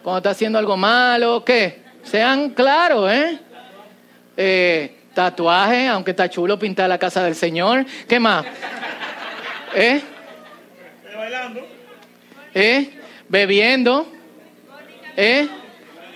Cuando 0.02 0.20
está 0.20 0.30
haciendo 0.30 0.58
algo 0.58 0.78
malo, 0.78 1.44
¿qué? 1.44 1.89
Sean 2.10 2.50
claros, 2.50 3.12
¿eh? 3.12 3.40
eh 4.36 4.96
Tatuaje, 5.14 5.88
aunque 5.88 6.12
está 6.12 6.30
chulo 6.30 6.58
pintar 6.58 6.88
la 6.88 6.98
casa 6.98 7.24
del 7.24 7.36
Señor. 7.36 7.86
¿Qué 8.08 8.20
más? 8.20 8.46
¿Eh? 9.76 10.02
Bailando. 11.16 11.68
¿Eh? 12.54 12.90
Bebiendo. 13.28 14.08
¿Eh? 15.18 15.48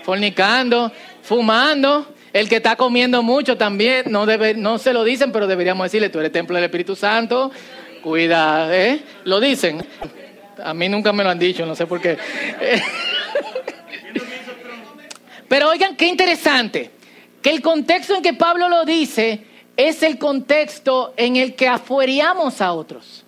Fornicando. 0.03 0.91
Fumando. 1.21 2.13
El 2.31 2.49
que 2.49 2.55
está 2.55 2.75
comiendo 2.75 3.21
mucho 3.21 3.57
también, 3.57 4.05
no, 4.07 4.25
debe, 4.25 4.55
no 4.55 4.79
se 4.79 4.93
lo 4.93 5.03
dicen, 5.03 5.31
pero 5.31 5.45
deberíamos 5.45 5.85
decirle, 5.85 6.09
tú 6.09 6.19
eres 6.19 6.31
templo 6.31 6.55
del 6.55 6.63
Espíritu 6.63 6.95
Santo, 6.95 7.51
cuida, 8.01 8.75
¿eh? 8.75 9.01
Lo 9.25 9.39
dicen. 9.39 9.85
A 10.63 10.73
mí 10.73 10.89
nunca 10.89 11.13
me 11.13 11.23
lo 11.23 11.29
han 11.29 11.37
dicho, 11.37 11.63
no 11.65 11.75
sé 11.75 11.85
por 11.85 12.01
qué. 12.01 12.17
Pero 15.53 15.69
oigan, 15.69 15.95
qué 15.95 16.07
interesante 16.07 16.89
que 17.43 17.51
el 17.51 17.61
contexto 17.61 18.15
en 18.15 18.23
que 18.23 18.33
Pablo 18.33 18.69
lo 18.69 18.85
dice 18.85 19.45
es 19.77 20.01
el 20.01 20.17
contexto 20.17 21.13
en 21.15 21.35
el 21.35 21.53
que 21.53 21.67
afuereamos 21.67 22.59
a 22.59 22.73
otros. 22.73 23.23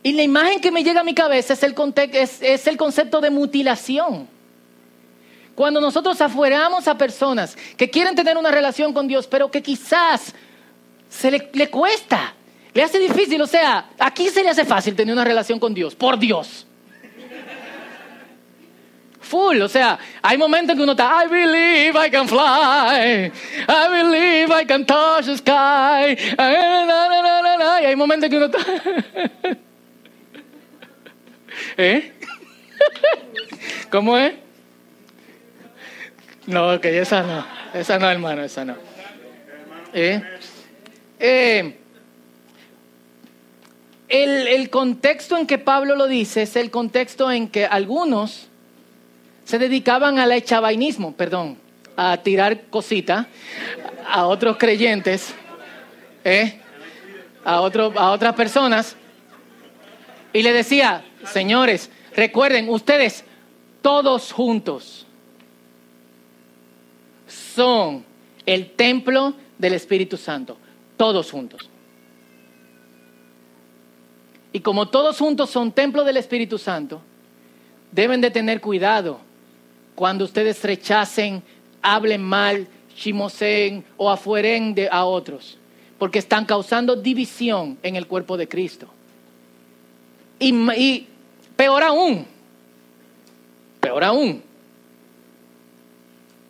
Y 0.00 0.12
la 0.12 0.22
imagen 0.22 0.60
que 0.60 0.70
me 0.70 0.84
llega 0.84 1.00
a 1.00 1.02
mi 1.02 1.12
cabeza 1.12 1.54
es 1.54 1.62
el, 1.64 1.74
es, 2.12 2.40
es 2.40 2.68
el 2.68 2.76
concepto 2.76 3.20
de 3.20 3.30
mutilación. 3.30 4.28
Cuando 5.56 5.80
nosotros 5.80 6.20
afuereamos 6.20 6.86
a 6.86 6.96
personas 6.96 7.58
que 7.76 7.90
quieren 7.90 8.14
tener 8.14 8.36
una 8.36 8.52
relación 8.52 8.92
con 8.92 9.08
Dios, 9.08 9.26
pero 9.26 9.50
que 9.50 9.60
quizás 9.60 10.32
se 11.08 11.32
le, 11.32 11.50
le 11.52 11.68
cuesta, 11.68 12.32
le 12.72 12.84
hace 12.84 13.00
difícil, 13.00 13.42
o 13.42 13.46
sea, 13.48 13.90
aquí 13.98 14.28
se 14.28 14.44
le 14.44 14.50
hace 14.50 14.64
fácil 14.64 14.94
tener 14.94 15.12
una 15.12 15.24
relación 15.24 15.58
con 15.58 15.74
Dios, 15.74 15.96
por 15.96 16.16
Dios 16.16 16.67
full. 19.28 19.60
O 19.60 19.68
sea, 19.68 19.98
hay 20.22 20.38
momentos 20.38 20.72
en 20.72 20.78
que 20.78 20.82
uno 20.82 20.92
está, 20.92 21.24
I 21.24 21.28
believe 21.28 22.06
I 22.06 22.10
can 22.10 22.26
fly, 22.26 23.30
I 23.68 23.88
believe 23.90 24.50
I 24.50 24.64
can 24.66 24.84
touch 24.84 25.26
the 25.26 25.36
sky. 25.36 26.16
Y 27.80 27.84
hay 27.84 27.96
momentos 27.96 28.24
en 28.24 28.30
que 28.30 28.36
uno 28.36 28.46
está. 28.46 28.58
¿Eh? 31.76 32.12
¿Cómo 33.90 34.16
es? 34.16 34.34
No, 36.46 36.74
ok, 36.74 36.84
esa 36.86 37.22
no. 37.22 37.46
Esa 37.74 37.98
no, 37.98 38.10
hermano, 38.10 38.42
esa 38.42 38.64
no. 38.64 38.74
¿Eh? 39.92 40.22
Eh, 41.18 41.76
el 44.08 44.70
contexto 44.70 45.36
en 45.36 45.46
que 45.46 45.58
Pablo 45.58 45.94
lo 45.94 46.06
dice 46.06 46.42
es 46.42 46.56
el 46.56 46.70
contexto 46.70 47.30
en 47.30 47.48
que 47.48 47.66
algunos 47.66 48.48
se 49.48 49.58
dedicaban 49.58 50.18
al 50.18 50.30
echabainismo, 50.32 51.14
perdón, 51.14 51.56
a 51.96 52.18
tirar 52.18 52.64
cositas 52.66 53.26
a 54.06 54.26
otros 54.26 54.58
creyentes, 54.58 55.32
¿eh? 56.22 56.60
a, 57.46 57.54
a 57.54 58.10
otras 58.10 58.34
personas, 58.34 58.94
y 60.34 60.42
le 60.42 60.52
decía, 60.52 61.02
señores, 61.24 61.90
recuerden, 62.14 62.68
ustedes 62.68 63.24
todos 63.80 64.32
juntos 64.32 65.06
son 67.26 68.04
el 68.44 68.72
templo 68.72 69.32
del 69.56 69.72
Espíritu 69.72 70.18
Santo, 70.18 70.58
todos 70.98 71.30
juntos. 71.30 71.70
Y 74.52 74.60
como 74.60 74.88
todos 74.88 75.16
juntos 75.16 75.48
son 75.48 75.72
templo 75.72 76.04
del 76.04 76.18
Espíritu 76.18 76.58
Santo, 76.58 77.00
deben 77.92 78.20
de 78.20 78.30
tener 78.30 78.60
cuidado 78.60 79.26
cuando 79.98 80.26
ustedes 80.26 80.62
rechacen, 80.62 81.42
hablen 81.82 82.22
mal, 82.22 82.68
chimoseen 82.94 83.84
o 83.96 84.08
afueren 84.08 84.72
de 84.72 84.88
a 84.88 85.04
otros, 85.04 85.58
porque 85.98 86.20
están 86.20 86.44
causando 86.44 86.94
división 86.94 87.76
en 87.82 87.96
el 87.96 88.06
cuerpo 88.06 88.36
de 88.36 88.46
Cristo. 88.46 88.86
Y, 90.38 91.08
peor 91.56 91.82
aún, 91.82 92.24
peor 93.80 94.04
aún, 94.04 94.40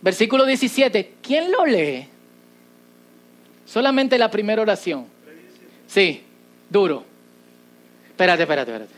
versículo 0.02 0.45
17, 0.45 1.14
¿quién 1.23 1.50
lo 1.50 1.64
lee? 1.64 2.07
Solamente 3.64 4.19
la 4.19 4.31
primera 4.31 4.61
oración. 4.61 5.07
Sí, 5.87 6.23
duro. 6.69 7.02
Espérate, 8.11 8.43
espérate, 8.43 8.73
espérate. 8.73 8.95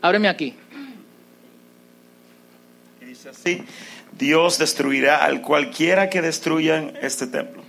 Ábreme 0.00 0.26
aquí. 0.26 0.54
Y 3.00 3.04
dice 3.04 3.28
así, 3.28 3.64
Dios 4.22 4.56
destruirá 4.56 5.24
al 5.24 5.42
cualquiera 5.42 6.08
que 6.08 6.22
destruyan 6.22 6.92
este 7.02 7.26
templo. 7.26 7.60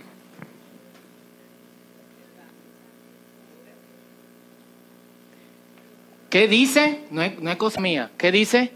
¿Qué 6.30 6.46
dice? 6.46 7.00
No 7.10 7.22
es, 7.22 7.56
cosa 7.56 7.80
mía. 7.80 8.12
¿Qué 8.16 8.30
dice? 8.30 8.70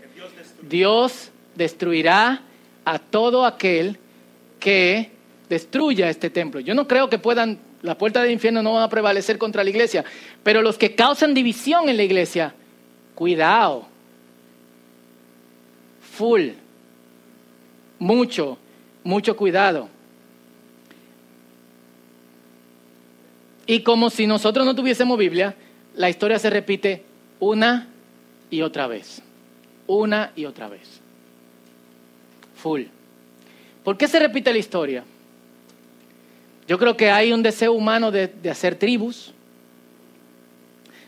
Dios 0.60 1.30
destruirá 1.54 2.42
a 2.84 2.98
todo 2.98 3.46
aquel 3.46 3.96
que 4.58 5.12
destruya 5.48 6.10
este 6.10 6.30
templo. 6.30 6.58
Yo 6.58 6.74
no 6.74 6.88
creo 6.88 7.08
que 7.08 7.18
puedan, 7.20 7.60
las 7.82 7.94
puertas 7.94 8.24
del 8.24 8.32
infierno 8.32 8.60
no 8.60 8.72
van 8.72 8.82
a 8.82 8.88
prevalecer 8.88 9.38
contra 9.38 9.62
la 9.62 9.70
iglesia, 9.70 10.04
pero 10.42 10.62
los 10.62 10.76
que 10.78 10.96
causan 10.96 11.32
división 11.32 11.88
en 11.88 11.96
la 11.96 12.02
iglesia, 12.02 12.54
cuidado, 13.14 13.86
full 16.16 16.48
mucho, 17.98 18.58
mucho 19.04 19.36
cuidado. 19.36 19.88
Y 23.66 23.82
como 23.82 24.08
si 24.10 24.26
nosotros 24.26 24.64
no 24.64 24.74
tuviésemos 24.74 25.18
Biblia, 25.18 25.54
la 25.94 26.08
historia 26.08 26.38
se 26.38 26.48
repite 26.48 27.04
una 27.38 27.88
y 28.50 28.62
otra 28.62 28.86
vez. 28.86 29.22
Una 29.86 30.32
y 30.36 30.46
otra 30.46 30.68
vez. 30.68 31.00
Full. 32.56 32.84
¿Por 33.84 33.96
qué 33.96 34.08
se 34.08 34.18
repite 34.18 34.52
la 34.52 34.58
historia? 34.58 35.04
Yo 36.66 36.78
creo 36.78 36.96
que 36.96 37.10
hay 37.10 37.32
un 37.32 37.42
deseo 37.42 37.72
humano 37.72 38.10
de, 38.10 38.28
de 38.28 38.50
hacer 38.50 38.74
tribus. 38.74 39.32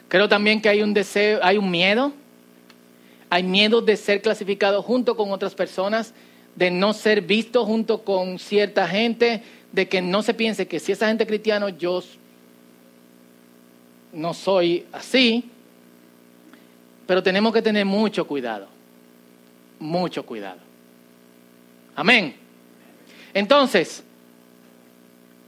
Creo 0.08 0.28
también 0.28 0.60
que 0.60 0.68
hay 0.68 0.82
un 0.82 0.92
deseo, 0.92 1.40
hay 1.42 1.56
un 1.56 1.70
miedo. 1.70 2.12
Hay 3.30 3.44
miedo 3.44 3.80
de 3.80 3.96
ser 3.96 4.20
clasificado 4.22 4.82
junto 4.82 5.16
con 5.16 5.30
otras 5.30 5.54
personas, 5.54 6.12
de 6.56 6.70
no 6.70 6.92
ser 6.92 7.22
visto 7.22 7.64
junto 7.64 8.02
con 8.02 8.38
cierta 8.38 8.86
gente, 8.88 9.42
de 9.72 9.88
que 9.88 10.02
no 10.02 10.22
se 10.22 10.34
piense 10.34 10.66
que 10.66 10.80
si 10.80 10.92
esa 10.92 11.08
gente 11.08 11.24
es 11.24 11.28
cristiano, 11.28 11.68
yo 11.68 12.02
no 14.12 14.34
soy 14.34 14.86
así. 14.92 15.50
Pero 17.06 17.22
tenemos 17.22 17.52
que 17.52 17.62
tener 17.62 17.84
mucho 17.84 18.26
cuidado. 18.26 18.68
Mucho 19.78 20.24
cuidado. 20.24 20.58
Amén. 21.96 22.36
Entonces, 23.34 24.02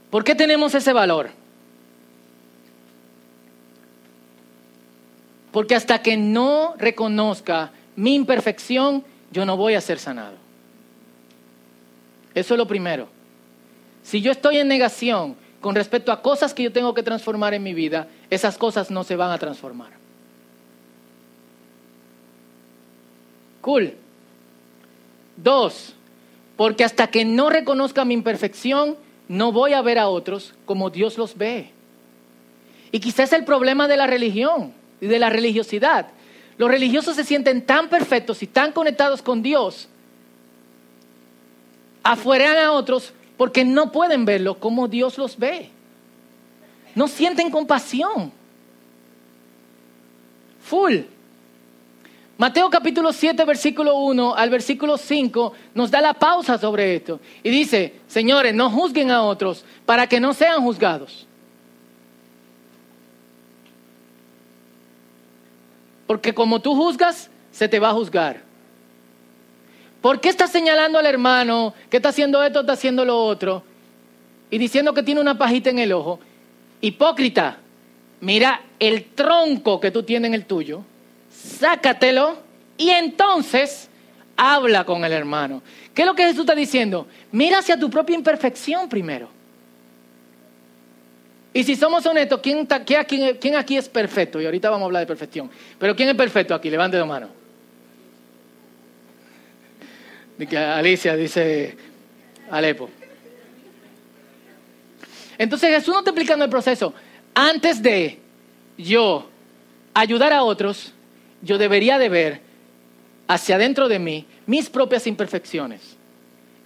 ¿por 0.09 0.23
qué 0.23 0.35
tenemos 0.35 0.73
ese 0.75 0.93
valor? 0.93 1.29
Porque 5.51 5.75
hasta 5.75 6.01
que 6.01 6.17
no 6.17 6.73
reconozca 6.77 7.71
mi 7.95 8.15
imperfección, 8.15 9.03
yo 9.31 9.45
no 9.45 9.55
voy 9.55 9.75
a 9.75 9.81
ser 9.81 9.99
sanado. 9.99 10.42
Eso 12.35 12.53
es 12.53 12.57
lo 12.57 12.67
primero. 12.67 13.07
Si 14.03 14.21
yo 14.21 14.31
estoy 14.31 14.57
en 14.57 14.67
negación 14.67 15.35
con 15.61 15.75
respecto 15.75 16.11
a 16.11 16.21
cosas 16.21 16.53
que 16.53 16.63
yo 16.63 16.71
tengo 16.71 16.93
que 16.93 17.03
transformar 17.03 17.53
en 17.53 17.63
mi 17.63 17.73
vida, 17.73 18.07
esas 18.29 18.57
cosas 18.57 18.91
no 18.91 19.03
se 19.03 19.15
van 19.15 19.31
a 19.31 19.37
transformar. 19.37 19.91
Cool. 23.61 23.93
Dos, 25.37 25.93
porque 26.57 26.83
hasta 26.83 27.07
que 27.07 27.23
no 27.23 27.49
reconozca 27.49 28.03
mi 28.03 28.13
imperfección, 28.13 28.97
no 29.29 29.51
voy 29.51 29.73
a 29.73 29.81
ver 29.81 29.99
a 29.99 30.09
otros 30.09 30.53
como 30.65 30.89
Dios 30.89 31.17
los 31.17 31.37
ve. 31.37 31.71
Y 32.91 32.99
quizás 32.99 33.31
el 33.33 33.45
problema 33.45 33.87
de 33.87 33.97
la 33.97 34.05
religión 34.05 34.73
y 34.99 35.07
de 35.07 35.17
la 35.17 35.29
religiosidad. 35.29 36.07
Los 36.57 36.69
religiosos 36.69 37.15
se 37.15 37.23
sienten 37.23 37.65
tan 37.65 37.89
perfectos 37.89 38.43
y 38.43 38.47
tan 38.47 38.71
conectados 38.73 39.21
con 39.21 39.41
Dios, 39.41 39.87
afueran 42.03 42.57
a 42.57 42.73
otros 42.73 43.13
porque 43.37 43.65
no 43.65 43.91
pueden 43.91 44.25
verlo 44.25 44.59
como 44.59 44.87
Dios 44.87 45.17
los 45.17 45.37
ve. 45.37 45.69
No 46.93 47.07
sienten 47.07 47.49
compasión. 47.49 48.31
Full. 50.61 50.97
Mateo 52.37 52.69
capítulo 52.69 53.13
7, 53.13 53.45
versículo 53.45 53.95
1 53.95 54.35
al 54.35 54.49
versículo 54.49 54.97
5 54.97 55.53
nos 55.75 55.91
da 55.91 56.01
la 56.01 56.13
pausa 56.13 56.57
sobre 56.57 56.95
esto. 56.95 57.19
Y 57.41 57.49
dice, 57.49 58.01
señores, 58.07 58.53
no 58.53 58.69
juzguen 58.69 59.11
a 59.11 59.23
otros 59.23 59.63
para 59.85 60.07
que 60.07 60.19
no 60.19 60.33
sean 60.33 60.61
juzgados. 60.61 61.27
Porque 66.07 66.33
como 66.33 66.59
tú 66.59 66.75
juzgas, 66.75 67.29
se 67.51 67.67
te 67.67 67.79
va 67.79 67.89
a 67.89 67.93
juzgar. 67.93 68.41
¿Por 70.03 70.21
qué 70.21 70.29
estás 70.29 70.51
señalando 70.51 70.99
al 70.99 71.07
hermano 71.07 71.73
que 71.89 71.97
está 71.97 72.09
haciendo 72.09 72.43
esto, 72.43 72.59
está 72.59 72.73
haciendo 72.73 73.03
lo 73.03 73.17
otro? 73.17 73.63
Y 74.51 74.59
diciendo 74.59 74.93
que 74.93 75.01
tiene 75.01 75.19
una 75.19 75.35
pajita 75.35 75.71
en 75.71 75.79
el 75.79 75.93
ojo. 75.93 76.19
Hipócrita, 76.81 77.57
mira 78.21 78.61
el 78.77 79.05
tronco 79.15 79.79
que 79.79 79.89
tú 79.89 80.03
tienes 80.03 80.27
en 80.27 80.35
el 80.35 80.45
tuyo 80.45 80.83
sácatelo 81.43 82.37
y 82.77 82.89
entonces 82.89 83.89
habla 84.35 84.83
con 84.83 85.03
el 85.03 85.11
hermano. 85.11 85.61
¿Qué 85.93 86.01
es 86.01 86.07
lo 86.07 86.15
que 86.15 86.23
Jesús 86.23 86.41
está 86.41 86.55
diciendo? 86.55 87.07
Mira 87.31 87.59
hacia 87.59 87.79
tu 87.79 87.89
propia 87.89 88.15
imperfección 88.15 88.89
primero. 88.89 89.29
Y 91.53 91.63
si 91.63 91.75
somos 91.75 92.03
honestos, 92.05 92.39
¿quién, 92.41 92.65
quién, 92.65 93.55
aquí 93.55 93.77
es 93.77 93.87
perfecto? 93.87 94.41
Y 94.41 94.45
ahorita 94.45 94.71
vamos 94.71 94.83
a 94.83 94.85
hablar 94.87 95.01
de 95.01 95.07
perfección. 95.07 95.51
Pero 95.77 95.95
¿quién 95.95 96.09
es 96.09 96.15
perfecto 96.15 96.55
aquí? 96.55 96.69
Levante 96.69 96.97
la 96.97 97.05
mano. 97.05 97.42
Alicia 100.57 101.15
dice 101.15 101.77
Alepo. 102.49 102.89
Entonces 105.37 105.69
Jesús 105.69 105.93
no 105.93 105.99
está 105.99 106.11
explicando 106.11 106.45
el 106.45 106.51
proceso. 106.51 106.93
Antes 107.33 107.81
de 107.81 108.19
yo 108.77 109.27
ayudar 109.93 110.33
a 110.33 110.43
otros, 110.43 110.93
yo 111.41 111.57
debería 111.57 111.97
de 111.97 112.09
ver 112.09 112.41
hacia 113.27 113.55
adentro 113.55 113.87
de 113.87 113.99
mí 113.99 114.25
mis 114.45 114.69
propias 114.69 115.07
imperfecciones. 115.07 115.97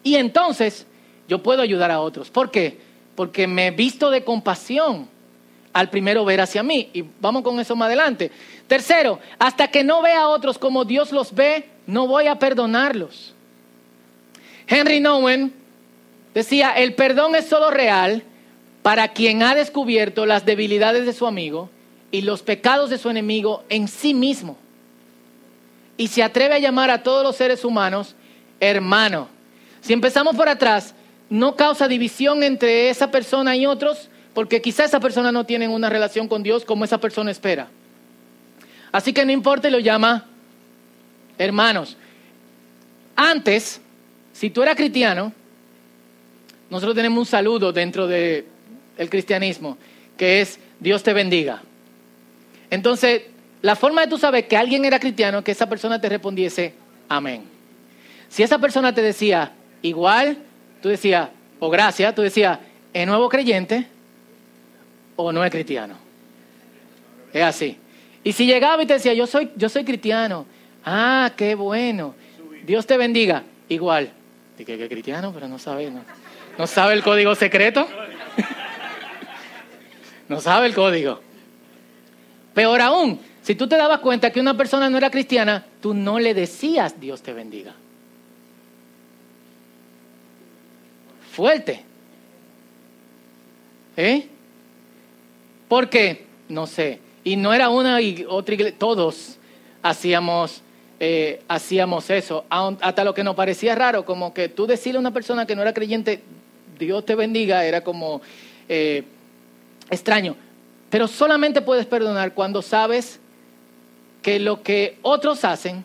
Y 0.03 0.15
entonces 0.15 0.86
yo 1.27 1.41
puedo 1.43 1.62
ayudar 1.62 1.91
a 1.91 1.99
otros. 1.99 2.30
¿Por 2.30 2.51
qué? 2.51 2.80
Porque 3.15 3.47
me 3.47 3.67
he 3.67 3.71
visto 3.71 4.10
de 4.10 4.23
compasión 4.23 5.08
al 5.73 5.89
primero 5.89 6.25
ver 6.25 6.41
hacia 6.41 6.63
mí. 6.63 6.89
Y 6.93 7.03
vamos 7.19 7.43
con 7.43 7.60
eso 7.60 7.75
más 7.75 7.88
adelante. 7.88 8.32
Tercero, 8.67 9.19
hasta 9.39 9.67
que 9.67 9.84
no 9.84 10.01
vea 10.01 10.21
a 10.21 10.30
otros 10.30 10.58
como 10.58 10.86
Dios 10.86 11.12
los 11.12 11.34
ve, 11.34 11.65
no 11.86 12.08
voy 12.08 12.27
a 12.27 12.39
perdonarlos. 12.39 13.34
Henry 14.67 14.99
Nowen 14.99 15.53
decía, 16.34 16.71
el 16.71 16.93
perdón 16.93 17.36
es 17.36 17.45
solo 17.45 17.71
real 17.71 18.23
para 18.82 19.10
quien 19.10 19.43
ha 19.43 19.56
descubierto 19.56 20.25
las 20.25 20.45
debilidades 20.45 21.06
de 21.06 21.13
su 21.13 21.25
amigo 21.25 21.69
y 22.12 22.21
los 22.21 22.41
pecados 22.41 22.89
de 22.89 22.97
su 22.97 23.10
enemigo 23.10 23.63
en 23.69 23.88
sí 23.88 24.13
mismo 24.13 24.58
y 25.97 26.08
se 26.08 26.23
atreve 26.23 26.56
a 26.56 26.60
llamar 26.60 26.91
a 26.91 27.03
todos 27.03 27.23
los 27.23 27.36
seres 27.36 27.65
humanos 27.65 28.15
hermano. 28.60 29.30
Si 29.82 29.93
empezamos 29.93 30.36
por 30.36 30.49
atrás, 30.49 30.93
no 31.30 31.56
causa 31.56 31.88
división 31.88 32.43
entre 32.43 32.89
esa 32.89 33.12
persona 33.12 33.56
y 33.56 33.65
otros, 33.65 34.10
porque 34.34 34.62
quizá 34.62 34.86
esa 34.86 34.99
persona 34.99 35.32
no 35.32 35.45
tiene 35.45 35.67
una 35.67 35.89
relación 35.89 36.27
con 36.27 36.43
Dios 36.43 36.65
como 36.65 36.86
esa 36.86 36.99
persona 36.99 37.32
espera. 37.32 37.67
Así 38.91 39.13
que 39.13 39.25
no 39.25 39.32
importa, 39.32 39.69
lo 39.69 39.80
llama 39.80 40.25
hermanos. 41.38 41.97
Antes, 43.15 43.82
si 44.38 44.52
tú 44.52 44.62
eras 44.62 44.76
cristiano, 44.76 45.34
nosotros 46.69 46.95
tenemos 46.95 47.17
un 47.17 47.26
saludo 47.26 47.73
dentro 47.73 48.06
del 48.06 48.45
cristianismo, 49.10 49.80
que 50.15 50.41
es 50.41 50.60
Dios 50.80 51.02
te 51.02 51.12
bendiga. 51.12 51.63
Entonces, 52.69 53.23
la 53.63 53.76
forma 53.76 54.02
de 54.02 54.08
tú 54.08 54.19
saber 54.19 54.47
que 54.47 54.56
alguien 54.56 54.86
era 54.86 55.00
cristiano, 55.00 55.43
que 55.43 55.54
esa 55.54 55.67
persona 55.67 56.00
te 56.00 56.08
respondiese 56.08 56.76
amén. 57.10 57.45
Si 58.30 58.43
esa 58.43 58.60
persona 58.60 58.93
te 58.93 59.02
decía 59.02 59.54
igual, 59.82 60.38
tú 60.84 60.89
decías, 60.89 61.30
o 61.60 61.71
gracias, 61.71 62.13
tú 62.13 62.21
decías, 62.21 62.60
¿es 62.93 63.08
nuevo 63.08 63.30
creyente 63.30 63.88
o 65.15 65.32
no 65.32 65.43
es 65.43 65.50
cristiano? 65.50 65.95
Es 67.34 67.41
así. 67.41 67.76
Y 68.23 68.34
si 68.34 68.45
llegaba 68.45 68.84
y 68.84 68.86
te 68.86 68.93
decía, 68.93 69.15
yo 69.15 69.26
soy, 69.26 69.50
yo 69.56 69.67
soy 69.67 69.84
cristiano, 69.84 70.45
ah, 70.86 71.32
qué 71.36 71.56
bueno, 71.56 72.13
Dios 72.67 72.86
te 72.86 72.97
bendiga, 72.97 73.41
igual. 73.67 74.12
Dije 74.58 74.78
que 74.78 74.84
es 74.84 74.89
cristiano, 74.89 75.32
pero 75.34 75.48
no 75.48 75.60
sabe, 75.60 75.91
no, 75.91 76.04
no 76.58 76.67
sabe 76.67 76.96
el 76.96 77.04
código 77.04 77.36
secreto. 77.36 77.88
no 80.30 80.41
sabe 80.41 80.67
el 80.67 80.74
código. 80.74 81.22
Peor 82.54 82.82
aún, 82.82 83.20
si 83.43 83.56
tú 83.56 83.67
te 83.67 83.78
dabas 83.78 84.00
cuenta 84.00 84.32
que 84.32 84.39
una 84.39 84.58
persona 84.58 84.89
no 84.89 84.98
era 84.98 85.12
cristiana, 85.12 85.65
tú 85.80 85.93
no 85.93 86.20
le 86.20 86.34
decías 86.34 87.00
Dios 87.00 87.22
te 87.22 87.34
bendiga. 87.34 87.74
Fuerte. 91.32 91.84
¿Eh? 93.96 94.28
¿Por 95.67 95.89
qué? 95.89 96.26
No 96.50 96.65
sé. 96.65 97.00
Y 97.24 97.36
no 97.36 97.54
era 97.54 97.70
una 97.70 98.02
y 98.02 98.26
otra 98.28 98.56
iglesia, 98.56 98.78
todos 98.80 99.38
hacíamos, 99.84 100.62
eh, 100.99 101.41
hacíamos 101.47 102.10
eso. 102.10 102.45
Hasta 102.49 103.03
lo 103.03 103.13
que 103.13 103.23
nos 103.23 103.36
parecía 103.36 103.75
raro, 103.75 104.05
como 104.05 104.33
que 104.33 104.49
tú 104.49 104.65
decirle 104.65 104.97
a 104.97 105.01
una 105.01 105.13
persona 105.13 105.45
que 105.45 105.55
no 105.55 105.62
era 105.62 105.73
creyente, 105.73 106.23
Dios 106.79 107.05
te 107.05 107.15
bendiga, 107.15 107.65
era 107.65 107.81
como 107.81 108.21
eh, 108.67 109.03
extraño. 109.89 110.36
Pero 110.89 111.07
solamente 111.07 111.62
puedes 111.62 111.86
perdonar 111.86 112.33
cuando 112.33 112.62
sabes 112.62 113.19
que 114.21 114.39
lo 114.39 114.63
que 114.63 114.97
otros 115.01 115.43
hacen, 115.45 115.83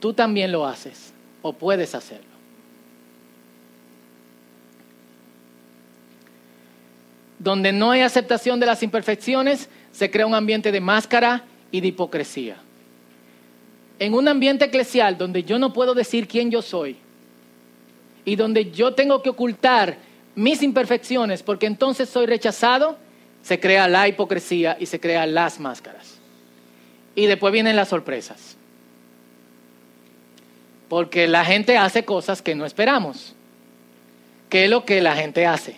tú 0.00 0.12
también 0.12 0.52
lo 0.52 0.66
haces 0.66 1.12
o 1.42 1.52
puedes 1.52 1.94
hacerlo. 1.94 2.24
Donde 7.38 7.72
no 7.72 7.90
hay 7.90 8.00
aceptación 8.00 8.58
de 8.60 8.66
las 8.66 8.82
imperfecciones, 8.82 9.68
se 9.92 10.10
crea 10.10 10.26
un 10.26 10.34
ambiente 10.34 10.72
de 10.72 10.80
máscara 10.80 11.44
y 11.70 11.80
de 11.80 11.88
hipocresía. 11.88 12.56
En 13.98 14.14
un 14.14 14.28
ambiente 14.28 14.66
eclesial 14.66 15.16
donde 15.16 15.42
yo 15.42 15.58
no 15.58 15.72
puedo 15.72 15.94
decir 15.94 16.28
quién 16.28 16.50
yo 16.50 16.62
soy 16.62 16.96
y 18.24 18.36
donde 18.36 18.70
yo 18.70 18.92
tengo 18.94 19.22
que 19.22 19.30
ocultar 19.30 19.96
mis 20.34 20.62
imperfecciones 20.62 21.42
porque 21.42 21.66
entonces 21.66 22.08
soy 22.08 22.26
rechazado, 22.26 22.98
se 23.42 23.58
crea 23.58 23.88
la 23.88 24.08
hipocresía 24.08 24.76
y 24.78 24.86
se 24.86 25.00
crean 25.00 25.32
las 25.32 25.60
máscaras. 25.60 26.18
Y 27.14 27.26
después 27.26 27.52
vienen 27.52 27.76
las 27.76 27.88
sorpresas. 27.88 28.56
Porque 30.88 31.26
la 31.26 31.44
gente 31.44 31.78
hace 31.78 32.04
cosas 32.04 32.42
que 32.42 32.54
no 32.54 32.66
esperamos. 32.66 33.34
que 34.48 34.64
es 34.64 34.70
lo 34.70 34.84
que 34.84 35.00
la 35.00 35.16
gente 35.16 35.44
hace. 35.46 35.76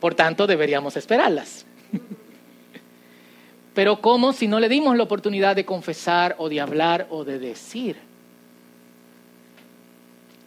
Por 0.00 0.14
tanto, 0.14 0.46
deberíamos 0.46 0.96
esperarlas. 0.96 1.66
Pero 3.74 4.00
¿cómo 4.00 4.32
si 4.32 4.48
no 4.48 4.60
le 4.60 4.68
dimos 4.68 4.96
la 4.96 5.04
oportunidad 5.04 5.56
de 5.56 5.64
confesar 5.64 6.36
o 6.38 6.48
de 6.48 6.60
hablar 6.60 7.06
o 7.10 7.24
de 7.24 7.38
decir? 7.38 7.96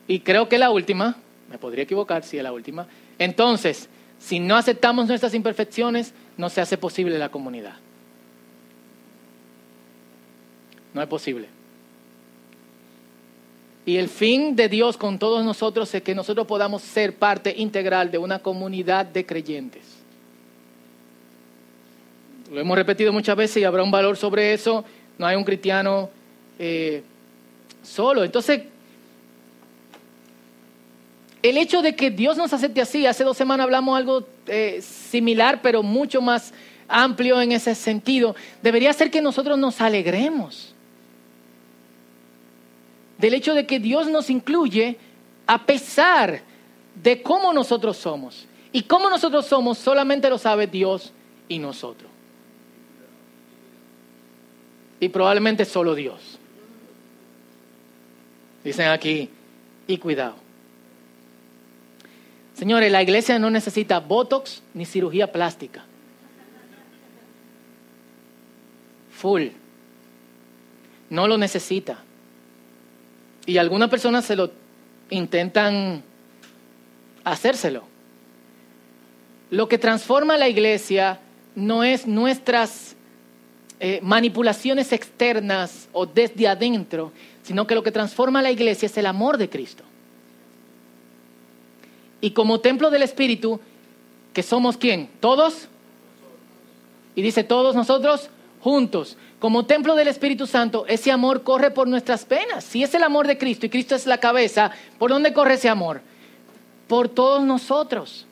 Y 0.07 0.19
creo 0.19 0.47
que 0.47 0.57
la 0.57 0.69
última, 0.69 1.15
me 1.49 1.57
podría 1.57 1.83
equivocar 1.83 2.23
si 2.23 2.37
es 2.37 2.43
la 2.43 2.53
última, 2.53 2.87
entonces, 3.17 3.89
si 4.19 4.39
no 4.39 4.55
aceptamos 4.55 5.07
nuestras 5.07 5.33
imperfecciones, 5.33 6.13
no 6.37 6.49
se 6.49 6.61
hace 6.61 6.77
posible 6.77 7.17
la 7.17 7.29
comunidad. 7.29 7.75
No 10.93 11.01
es 11.01 11.07
posible. 11.07 11.47
Y 13.85 13.97
el 13.97 14.09
fin 14.09 14.55
de 14.55 14.67
Dios 14.69 14.97
con 14.97 15.19
todos 15.19 15.45
nosotros 15.45 15.93
es 15.93 16.01
que 16.01 16.15
nosotros 16.15 16.47
podamos 16.47 16.81
ser 16.81 17.15
parte 17.15 17.53
integral 17.55 18.11
de 18.11 18.17
una 18.17 18.39
comunidad 18.39 19.05
de 19.05 19.25
creyentes. 19.25 20.04
Lo 22.51 22.59
hemos 22.59 22.77
repetido 22.77 23.11
muchas 23.11 23.35
veces 23.35 23.57
y 23.57 23.63
habrá 23.63 23.83
un 23.83 23.91
valor 23.91 24.17
sobre 24.17 24.53
eso. 24.53 24.85
No 25.17 25.25
hay 25.25 25.35
un 25.35 25.43
cristiano 25.43 26.09
eh, 26.59 27.03
solo. 27.83 28.23
Entonces, 28.23 28.61
el 31.41 31.57
hecho 31.57 31.81
de 31.81 31.95
que 31.95 32.11
Dios 32.11 32.37
nos 32.37 32.53
acepte 32.53 32.81
así, 32.81 33.05
hace 33.05 33.23
dos 33.23 33.37
semanas 33.37 33.65
hablamos 33.65 33.97
algo 33.97 34.27
eh, 34.47 34.79
similar, 34.81 35.61
pero 35.61 35.83
mucho 35.83 36.21
más 36.21 36.53
amplio 36.87 37.41
en 37.41 37.51
ese 37.51 37.75
sentido, 37.75 38.35
debería 38.61 38.93
ser 38.93 39.09
que 39.09 39.21
nosotros 39.21 39.57
nos 39.57 39.81
alegremos 39.81 40.75
del 43.17 43.33
hecho 43.33 43.53
de 43.53 43.65
que 43.65 43.79
Dios 43.79 44.07
nos 44.07 44.29
incluye 44.29 44.97
a 45.47 45.65
pesar 45.65 46.41
de 47.01 47.21
cómo 47.21 47.53
nosotros 47.53 47.97
somos. 47.97 48.45
Y 48.71 48.83
cómo 48.83 49.09
nosotros 49.09 49.45
somos 49.45 49.77
solamente 49.77 50.29
lo 50.29 50.37
sabe 50.37 50.67
Dios 50.67 51.13
y 51.47 51.59
nosotros. 51.59 52.14
Y 54.99 55.09
probablemente 55.09 55.65
solo 55.65 55.95
Dios. 55.95 56.39
Dicen 58.63 58.87
aquí, 58.87 59.29
y 59.87 59.97
cuidado. 59.97 60.35
Señores, 62.55 62.91
la 62.91 63.03
iglesia 63.03 63.37
no 63.37 63.49
necesita 63.49 63.99
botox 63.99 64.63
ni 64.73 64.85
cirugía 64.85 65.31
plástica. 65.31 65.83
Full. 69.11 69.47
No 71.09 71.27
lo 71.27 71.37
necesita. 71.37 71.99
Y 73.45 73.57
algunas 73.57 73.89
personas 73.89 74.25
se 74.25 74.35
lo 74.35 74.51
intentan 75.09 76.01
hacérselo. 77.23 77.83
Lo 79.51 79.67
que 79.67 79.77
transforma 79.77 80.37
la 80.37 80.49
iglesia 80.49 81.19
no 81.55 81.83
es 81.83 82.07
nuestras 82.07 82.94
eh, 83.79 83.99
manipulaciones 84.01 84.91
externas 84.91 85.87
o 85.91 86.05
desde 86.05 86.47
adentro, 86.47 87.11
sino 87.43 87.67
que 87.67 87.75
lo 87.75 87.83
que 87.83 87.91
transforma 87.91 88.41
la 88.41 88.51
iglesia 88.51 88.85
es 88.85 88.97
el 88.97 89.05
amor 89.05 89.37
de 89.37 89.49
Cristo 89.49 89.83
y 92.25 92.31
como 92.31 92.59
templo 92.59 92.89
del 92.89 93.03
Espíritu, 93.03 93.59
que 94.33 94.41
somos 94.41 94.77
quién? 94.77 95.09
¿Todos? 95.19 95.67
Y 97.13 97.21
dice 97.21 97.43
todos 97.43 97.75
nosotros 97.75 98.31
juntos. 98.61 99.15
Como 99.37 99.67
templo 99.67 99.93
del 99.93 100.07
Espíritu 100.07 100.47
Santo, 100.47 100.85
ese 100.87 101.11
amor 101.11 101.43
corre 101.43 101.69
por 101.69 101.87
nuestras 101.87 102.25
penas. 102.25 102.63
Si 102.63 102.81
es 102.81 102.95
el 102.95 103.03
amor 103.03 103.27
de 103.27 103.37
Cristo 103.37 103.67
y 103.67 103.69
Cristo 103.69 103.93
es 103.93 104.07
la 104.07 104.17
cabeza, 104.17 104.71
¿por 104.97 105.11
dónde 105.11 105.33
corre 105.33 105.53
ese 105.53 105.69
amor? 105.69 106.01
Por 106.87 107.09
todos 107.09 107.43
nosotros. 107.43 108.25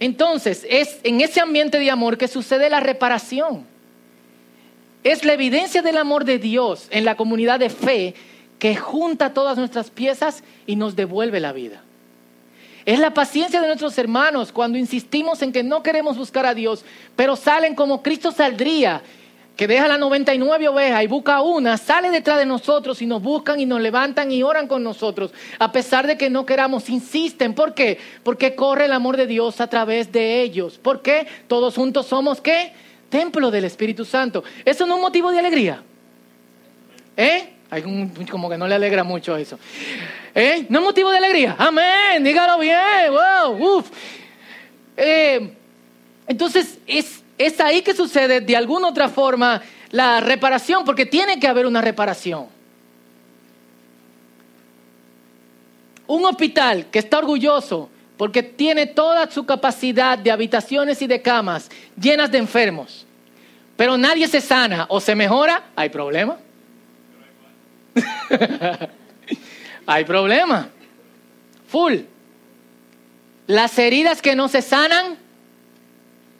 Entonces, 0.00 0.66
es 0.68 0.98
en 1.02 1.20
ese 1.20 1.40
ambiente 1.40 1.78
de 1.78 1.90
amor 1.90 2.16
que 2.16 2.26
sucede 2.26 2.70
la 2.70 2.80
reparación. 2.80 3.66
Es 5.04 5.24
la 5.24 5.34
evidencia 5.34 5.82
del 5.82 5.98
amor 5.98 6.24
de 6.24 6.38
Dios 6.38 6.88
en 6.90 7.04
la 7.04 7.16
comunidad 7.16 7.60
de 7.60 7.70
fe 7.70 8.14
que 8.58 8.76
junta 8.76 9.32
todas 9.34 9.56
nuestras 9.56 9.90
piezas 9.90 10.42
y 10.66 10.76
nos 10.76 10.96
devuelve 10.96 11.38
la 11.40 11.52
vida. 11.52 11.82
Es 12.86 12.98
la 12.98 13.12
paciencia 13.12 13.60
de 13.60 13.66
nuestros 13.66 13.96
hermanos 13.98 14.52
cuando 14.52 14.78
insistimos 14.78 15.42
en 15.42 15.52
que 15.52 15.62
no 15.62 15.82
queremos 15.82 16.16
buscar 16.16 16.46
a 16.46 16.54
Dios, 16.54 16.84
pero 17.14 17.36
salen 17.36 17.74
como 17.74 18.02
Cristo 18.02 18.32
saldría, 18.32 19.02
que 19.60 19.66
deja 19.66 19.86
la 19.86 19.98
99 19.98 20.68
ovejas 20.68 21.04
y 21.04 21.06
busca 21.06 21.42
una, 21.42 21.76
sale 21.76 22.08
detrás 22.08 22.38
de 22.38 22.46
nosotros 22.46 23.02
y 23.02 23.04
nos 23.04 23.20
buscan 23.20 23.60
y 23.60 23.66
nos 23.66 23.78
levantan 23.78 24.32
y 24.32 24.42
oran 24.42 24.66
con 24.66 24.82
nosotros, 24.82 25.34
a 25.58 25.70
pesar 25.70 26.06
de 26.06 26.16
que 26.16 26.30
no 26.30 26.46
queramos, 26.46 26.88
insisten. 26.88 27.52
¿Por 27.52 27.74
qué? 27.74 27.98
Porque 28.22 28.54
corre 28.54 28.86
el 28.86 28.92
amor 28.94 29.18
de 29.18 29.26
Dios 29.26 29.60
a 29.60 29.66
través 29.66 30.10
de 30.12 30.40
ellos. 30.40 30.78
¿Por 30.78 31.02
qué? 31.02 31.26
Todos 31.46 31.74
juntos 31.74 32.06
somos 32.06 32.40
qué? 32.40 32.72
Templo 33.10 33.50
del 33.50 33.66
Espíritu 33.66 34.06
Santo. 34.06 34.42
¿Eso 34.64 34.86
no 34.86 34.94
es 34.94 34.96
un 34.96 35.02
motivo 35.02 35.30
de 35.30 35.40
alegría? 35.40 35.82
¿Eh? 37.14 37.52
Hay 37.68 37.82
como 38.30 38.48
que 38.48 38.56
no 38.56 38.66
le 38.66 38.76
alegra 38.76 39.04
mucho 39.04 39.36
eso. 39.36 39.58
¿Eh? 40.34 40.64
¿No 40.70 40.78
es 40.78 40.84
motivo 40.86 41.10
de 41.10 41.18
alegría? 41.18 41.54
Amén, 41.58 42.24
dígalo 42.24 42.58
bien. 42.60 43.10
Wow, 43.10 43.76
uf. 43.76 43.90
Eh, 44.96 45.54
entonces, 46.26 46.78
es, 46.86 47.19
es 47.40 47.58
ahí 47.58 47.80
que 47.80 47.94
sucede 47.94 48.42
de 48.42 48.54
alguna 48.54 48.88
otra 48.88 49.08
forma 49.08 49.62
la 49.90 50.20
reparación, 50.20 50.84
porque 50.84 51.06
tiene 51.06 51.40
que 51.40 51.48
haber 51.48 51.64
una 51.64 51.80
reparación. 51.80 52.48
Un 56.06 56.26
hospital 56.26 56.88
que 56.90 56.98
está 56.98 57.18
orgulloso 57.18 57.88
porque 58.18 58.42
tiene 58.42 58.86
toda 58.86 59.30
su 59.30 59.46
capacidad 59.46 60.18
de 60.18 60.30
habitaciones 60.30 61.00
y 61.00 61.06
de 61.06 61.22
camas 61.22 61.70
llenas 61.98 62.30
de 62.30 62.36
enfermos, 62.36 63.06
pero 63.74 63.96
nadie 63.96 64.28
se 64.28 64.42
sana 64.42 64.84
o 64.90 65.00
se 65.00 65.14
mejora, 65.14 65.64
hay 65.74 65.88
problema. 65.88 66.36
Hay 69.86 70.04
problema. 70.04 70.68
Full. 71.66 71.94
Las 73.48 73.76
heridas 73.76 74.22
que 74.22 74.36
no 74.36 74.46
se 74.46 74.62
sanan, 74.62 75.16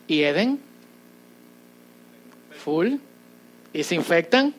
y 0.07 0.23
Eden. 0.23 0.70
Full. 2.65 2.95
Y 3.73 3.83
se 3.83 3.95
infectan. 3.95 4.55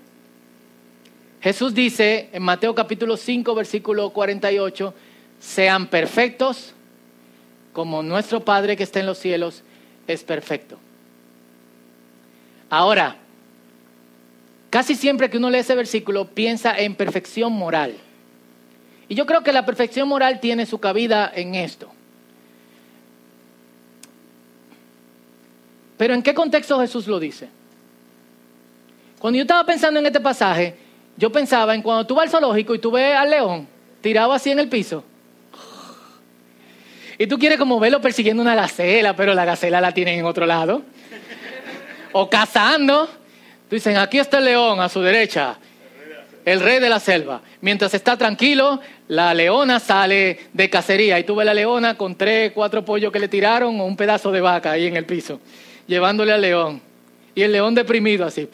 Jesús 1.41 1.73
dice 1.73 2.29
en 2.33 2.43
Mateo 2.43 2.75
capítulo 2.75 3.17
5, 3.17 3.55
versículo 3.55 4.11
48, 4.11 4.93
sean 5.39 5.87
perfectos 5.87 6.73
como 7.73 8.03
nuestro 8.03 8.45
Padre 8.45 8.77
que 8.77 8.83
está 8.83 8.99
en 8.99 9.07
los 9.07 9.17
cielos 9.17 9.63
es 10.07 10.23
perfecto. 10.23 10.77
Ahora, 12.69 13.17
Casi 14.71 14.95
siempre 14.95 15.29
que 15.29 15.37
uno 15.37 15.49
lee 15.49 15.59
ese 15.59 15.75
versículo 15.75 16.29
piensa 16.29 16.79
en 16.79 16.95
perfección 16.95 17.51
moral. 17.51 17.93
Y 19.09 19.15
yo 19.15 19.25
creo 19.25 19.43
que 19.43 19.51
la 19.51 19.65
perfección 19.65 20.07
moral 20.07 20.39
tiene 20.39 20.65
su 20.65 20.79
cabida 20.79 21.29
en 21.35 21.55
esto. 21.55 21.91
Pero 25.97 26.13
¿en 26.13 26.23
qué 26.23 26.33
contexto 26.33 26.79
Jesús 26.79 27.05
lo 27.07 27.19
dice? 27.19 27.49
Cuando 29.21 29.37
yo 29.37 29.43
estaba 29.43 29.63
pensando 29.63 29.99
en 29.99 30.07
este 30.07 30.19
pasaje, 30.19 30.73
yo 31.15 31.31
pensaba 31.31 31.75
en 31.75 31.83
cuando 31.83 32.07
tú 32.07 32.15
vas 32.15 32.23
al 32.23 32.31
zoológico 32.31 32.73
y 32.73 32.79
tú 32.79 32.89
ves 32.89 33.15
al 33.15 33.29
león 33.29 33.67
tirado 34.01 34.33
así 34.33 34.49
en 34.49 34.57
el 34.57 34.67
piso. 34.67 35.03
Y 37.19 37.27
tú 37.27 37.37
quieres 37.37 37.59
como 37.59 37.79
verlo 37.79 38.01
persiguiendo 38.01 38.41
una 38.41 38.55
gacela, 38.55 39.15
pero 39.15 39.35
la 39.35 39.45
gacela 39.45 39.79
la 39.79 39.93
tienen 39.93 40.17
en 40.17 40.25
otro 40.25 40.47
lado. 40.47 40.81
O 42.13 42.27
cazando. 42.31 43.07
Dicen, 43.69 43.95
aquí 43.97 44.17
está 44.17 44.39
el 44.39 44.45
león 44.45 44.79
a 44.81 44.89
su 44.89 45.01
derecha, 45.01 45.55
el 46.43 46.59
rey 46.59 46.79
de 46.79 46.89
la 46.89 46.99
selva. 46.99 47.41
Mientras 47.61 47.93
está 47.93 48.17
tranquilo, 48.17 48.81
la 49.07 49.35
leona 49.35 49.79
sale 49.79 50.47
de 50.51 50.69
cacería 50.71 51.19
y 51.19 51.25
tú 51.25 51.35
ves 51.35 51.45
la 51.45 51.53
leona 51.53 51.95
con 51.95 52.15
tres, 52.15 52.53
cuatro 52.53 52.83
pollos 52.83 53.13
que 53.13 53.19
le 53.19 53.27
tiraron 53.27 53.79
o 53.79 53.85
un 53.85 53.95
pedazo 53.95 54.31
de 54.31 54.41
vaca 54.41 54.71
ahí 54.71 54.87
en 54.87 54.97
el 54.97 55.05
piso, 55.05 55.39
llevándole 55.85 56.33
al 56.33 56.41
león. 56.41 56.81
Y 57.35 57.43
el 57.43 57.51
león 57.51 57.75
deprimido 57.75 58.25
así, 58.25 58.49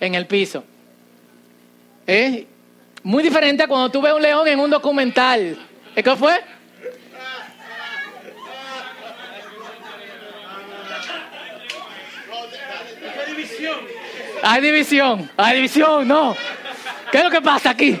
en 0.00 0.14
el 0.14 0.26
piso. 0.26 0.64
¿Eh? 2.06 2.46
Muy 3.02 3.22
diferente 3.22 3.62
a 3.62 3.68
cuando 3.68 3.90
tú 3.90 4.00
ves 4.02 4.12
un 4.12 4.22
león 4.22 4.48
en 4.48 4.58
un 4.58 4.70
documental. 4.70 5.56
¿Qué 5.94 6.16
fue? 6.16 6.40
Hay 14.42 14.62
división, 14.62 15.30
hay 15.36 15.56
división, 15.56 16.08
no. 16.08 16.34
¿Qué 17.12 17.18
es 17.18 17.24
lo 17.24 17.30
que 17.30 17.42
pasa 17.42 17.70
aquí? 17.70 18.00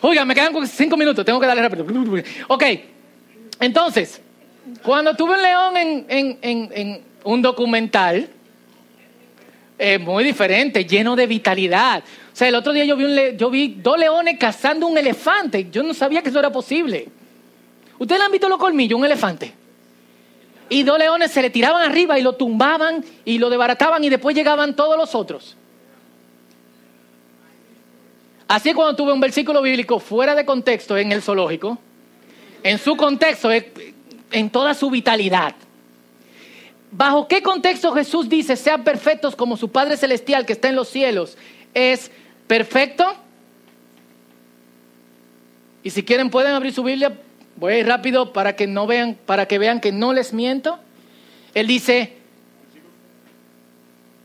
Oiga, 0.00 0.24
me 0.24 0.34
quedan 0.34 0.66
cinco 0.66 0.96
minutos, 0.96 1.24
tengo 1.24 1.40
que 1.40 1.46
darle 1.46 1.62
rápido. 1.62 1.84
Ok, 2.46 2.64
entonces, 3.58 4.20
cuando 4.82 5.14
tuve 5.16 5.32
un 5.32 5.42
león 5.42 5.76
en, 5.76 6.06
en 6.40 7.02
un 7.24 7.42
documental, 7.42 8.30
Es 9.78 10.00
muy 10.00 10.24
diferente, 10.24 10.84
lleno 10.84 11.16
de 11.16 11.26
vitalidad. 11.26 12.02
O 12.32 12.36
sea, 12.36 12.48
el 12.48 12.54
otro 12.54 12.72
día 12.72 12.84
yo 12.84 12.96
vi, 12.96 13.04
un 13.04 13.36
yo 13.36 13.50
vi 13.50 13.76
dos 13.78 13.98
leones 13.98 14.38
cazando 14.38 14.86
un 14.86 14.96
elefante. 14.96 15.68
Yo 15.70 15.82
no 15.82 15.92
sabía 15.92 16.22
que 16.22 16.30
eso 16.30 16.38
era 16.38 16.50
posible. 16.50 17.08
¿Ustedes 17.98 18.20
han 18.20 18.32
visto 18.32 18.48
los 18.48 18.58
colmillos, 18.58 18.98
un 18.98 19.04
elefante? 19.04 19.52
Y 20.68 20.82
dos 20.82 20.98
leones 20.98 21.30
se 21.30 21.42
le 21.42 21.50
tiraban 21.50 21.82
arriba 21.82 22.18
y 22.18 22.22
lo 22.22 22.34
tumbaban 22.34 23.04
y 23.24 23.38
lo 23.38 23.50
desbarataban 23.50 24.02
y 24.02 24.08
después 24.08 24.34
llegaban 24.34 24.74
todos 24.74 24.96
los 24.96 25.14
otros. 25.14 25.56
Así 28.48 28.70
es 28.70 28.74
cuando 28.74 28.96
tuve 28.96 29.12
un 29.12 29.20
versículo 29.20 29.60
bíblico 29.60 29.98
fuera 29.98 30.34
de 30.34 30.44
contexto 30.44 30.96
en 30.96 31.12
el 31.12 31.22
zoológico, 31.22 31.78
en 32.62 32.78
su 32.78 32.96
contexto, 32.96 33.50
eh, 33.50 33.94
en 34.30 34.50
toda 34.50 34.74
su 34.74 34.88
vitalidad. 34.90 35.54
¿Bajo 36.96 37.28
qué 37.28 37.42
contexto 37.42 37.92
Jesús 37.92 38.26
dice, 38.26 38.56
sean 38.56 38.82
perfectos 38.82 39.36
como 39.36 39.58
su 39.58 39.70
Padre 39.70 39.98
Celestial 39.98 40.46
que 40.46 40.54
está 40.54 40.70
en 40.70 40.76
los 40.76 40.88
cielos? 40.88 41.36
¿Es 41.74 42.10
perfecto? 42.46 43.04
Y 45.82 45.90
si 45.90 46.02
quieren 46.04 46.30
pueden 46.30 46.54
abrir 46.54 46.72
su 46.72 46.82
Biblia, 46.82 47.20
voy 47.56 47.74
a 47.74 47.78
ir 47.80 47.86
rápido 47.86 48.32
para 48.32 48.56
que 48.56 48.66
no 48.66 48.86
vean, 48.86 49.18
para 49.26 49.46
que 49.46 49.58
vean 49.58 49.80
que 49.80 49.92
no 49.92 50.14
les 50.14 50.32
miento. 50.32 50.78
Él 51.52 51.66
dice, 51.66 52.16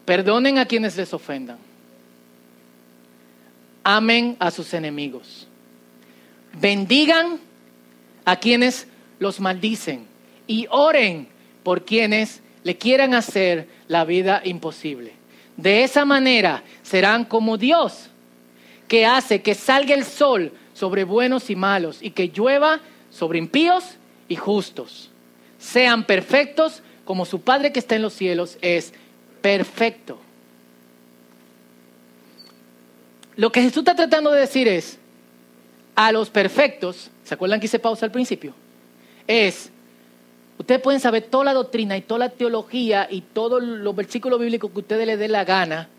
perdonen 0.05 0.57
a 0.57 0.65
quienes 0.65 0.95
les 0.95 1.13
ofendan. 1.13 1.57
Amen 3.83 4.37
a 4.39 4.49
sus 4.49 4.73
enemigos. 4.73 5.45
Bendigan 6.53 7.37
a 8.23 8.37
quienes 8.37 8.87
los 9.19 9.41
maldicen 9.41 10.07
y 10.47 10.67
oren 10.69 11.27
por 11.63 11.83
quienes 11.83 12.40
le 12.63 12.77
quieran 12.77 13.13
hacer 13.13 13.67
la 13.87 14.05
vida 14.05 14.41
imposible. 14.43 15.13
De 15.57 15.83
esa 15.83 16.05
manera 16.05 16.63
serán 16.83 17.25
como 17.25 17.57
Dios, 17.57 18.09
que 18.87 19.05
hace 19.05 19.41
que 19.41 19.55
salga 19.55 19.93
el 19.93 20.05
sol 20.05 20.51
sobre 20.73 21.03
buenos 21.03 21.49
y 21.49 21.55
malos 21.55 21.99
y 22.01 22.11
que 22.11 22.29
llueva 22.29 22.79
sobre 23.09 23.39
impíos 23.39 23.83
y 24.27 24.35
justos. 24.35 25.09
Sean 25.59 26.05
perfectos 26.05 26.81
como 27.05 27.25
su 27.25 27.41
Padre 27.41 27.71
que 27.71 27.79
está 27.79 27.95
en 27.95 28.01
los 28.01 28.13
cielos 28.13 28.57
es 28.61 28.93
perfecto. 29.41 30.19
Lo 33.35 33.51
que 33.51 33.61
Jesús 33.61 33.79
está 33.79 33.95
tratando 33.95 34.31
de 34.31 34.41
decir 34.41 34.67
es, 34.67 34.97
a 35.95 36.11
los 36.11 36.29
perfectos, 36.29 37.09
¿se 37.23 37.33
acuerdan 37.33 37.59
que 37.59 37.65
hice 37.65 37.79
pausa 37.79 38.05
al 38.05 38.11
principio? 38.11 38.53
Es, 39.27 39.71
ustedes 40.61 40.81
pueden 40.81 40.99
saber 40.99 41.23
toda 41.23 41.45
la 41.45 41.53
doctrina 41.53 41.97
y 41.97 42.01
toda 42.01 42.19
la 42.19 42.29
teología 42.29 43.07
y 43.09 43.21
todos 43.21 43.61
los 43.61 43.95
versículos 43.95 44.39
bíblicos 44.39 44.71
que 44.71 44.79
ustedes 44.79 45.05
les 45.07 45.19
dé 45.19 45.27
la 45.27 45.43
gana, 45.43 45.89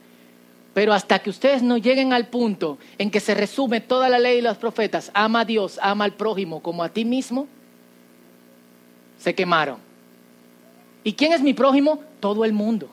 pero 0.72 0.92
hasta 0.92 1.18
que 1.18 1.30
ustedes 1.30 1.62
no 1.62 1.76
lleguen 1.76 2.12
al 2.12 2.28
punto 2.28 2.78
en 2.96 3.10
que 3.10 3.20
se 3.20 3.34
resume 3.34 3.80
toda 3.80 4.08
la 4.08 4.18
ley 4.18 4.38
y 4.38 4.42
los 4.42 4.56
profetas, 4.56 5.10
ama 5.14 5.40
a 5.40 5.44
Dios, 5.44 5.78
ama 5.82 6.04
al 6.04 6.14
prójimo 6.14 6.62
como 6.62 6.82
a 6.82 6.88
ti 6.88 7.04
mismo, 7.04 7.46
se 9.18 9.34
quemaron. 9.34 9.78
¿Y 11.04 11.12
quién 11.12 11.32
es 11.32 11.42
mi 11.42 11.54
prójimo? 11.54 12.02
Todo 12.20 12.44
el 12.44 12.52
mundo. 12.52 12.88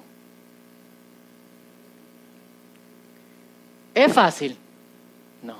¿Es 3.93 4.11
fácil? 4.11 4.55
No. 5.43 5.55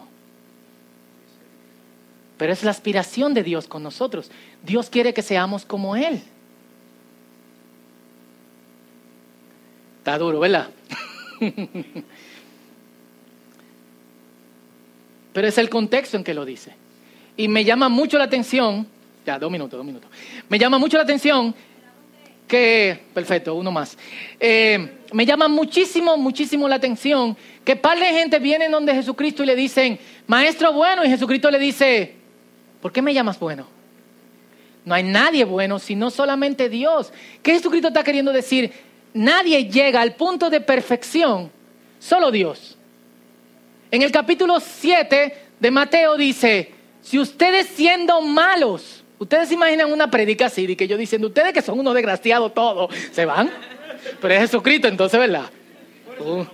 Pero 2.40 2.52
es 2.54 2.64
la 2.64 2.72
aspiración 2.72 3.36
de 3.36 3.44
Dios 3.44 3.68
con 3.68 3.84
nosotros. 3.84 4.32
Dios 4.64 4.90
quiere 4.90 5.14
que 5.14 5.22
seamos 5.22 5.66
como 5.66 5.98
Él. 5.98 6.22
Está 9.98 10.18
duro, 10.18 10.40
¿verdad? 10.40 10.70
Pero 15.34 15.48
es 15.48 15.58
el 15.58 15.70
contexto 15.70 16.16
en 16.16 16.24
que 16.24 16.34
lo 16.34 16.46
dice. 16.46 16.74
Y 17.36 17.50
me 17.50 17.66
llama 17.66 17.90
mucho 17.90 18.18
la 18.18 18.24
atención, 18.24 18.88
ya, 19.26 19.38
dos 19.38 19.52
minutos, 19.52 19.78
dos 19.78 19.86
minutos. 19.86 20.10
Me 20.48 20.58
llama 20.58 20.78
mucho 20.78 20.96
la 20.96 21.04
atención 21.04 21.54
que, 22.48 23.04
perfecto, 23.14 23.54
uno 23.54 23.70
más. 23.70 23.98
Eh, 24.40 25.02
me 25.12 25.26
llama 25.26 25.50
muchísimo, 25.50 26.16
muchísimo 26.16 26.70
la 26.70 26.76
atención 26.76 27.36
que 27.66 27.76
par 27.76 28.00
de 28.00 28.06
gente 28.06 28.40
vienen 28.40 28.72
donde 28.72 28.96
Jesucristo 28.96 29.44
y 29.44 29.46
le 29.46 29.58
dicen, 29.58 30.00
maestro 30.26 30.72
bueno, 30.72 31.04
y 31.04 31.10
Jesucristo 31.10 31.52
le 31.52 31.60
dice, 31.60 32.19
¿por 32.82 32.92
qué 32.92 33.02
me 33.02 33.14
llamas 33.14 33.40
bueno? 33.40 33.68
No 34.86 34.96
hay 34.96 35.04
nadie 35.04 35.44
bueno, 35.46 35.80
sino 35.80 36.10
solamente 36.10 36.70
Dios. 36.70 37.12
¿Qué 37.44 37.54
Jesucristo 37.54 37.90
está 37.90 38.04
queriendo 38.04 38.32
decir? 38.32 38.72
Nadie 39.14 39.66
llega 39.66 40.02
al 40.02 40.16
punto 40.16 40.50
de 40.50 40.62
perfección, 40.62 41.52
solo 42.00 42.32
Dios. 42.32 42.78
En 43.92 44.02
el 44.02 44.12
capítulo 44.12 44.60
7 44.60 45.38
de 45.60 45.72
Mateo 45.72 46.16
dice, 46.16 46.72
si 47.02 47.20
ustedes 47.20 47.68
siendo 47.68 48.22
malos, 48.22 49.04
ustedes 49.18 49.50
se 49.50 49.56
imaginan 49.56 49.92
una 49.92 50.10
predica 50.10 50.46
así, 50.46 50.76
que 50.76 50.88
yo 50.88 50.98
diciendo, 50.98 51.28
ustedes 51.28 51.54
que 51.54 51.62
son 51.62 51.80
unos 51.80 51.94
desgraciados 51.94 52.54
todos, 52.54 52.94
se 53.12 53.26
van. 53.26 53.50
Pero 54.22 54.34
es 54.34 54.42
Jesucristo 54.42 54.88
entonces, 54.88 55.20
¿verdad? 55.20 55.50
Uh, 56.20 56.46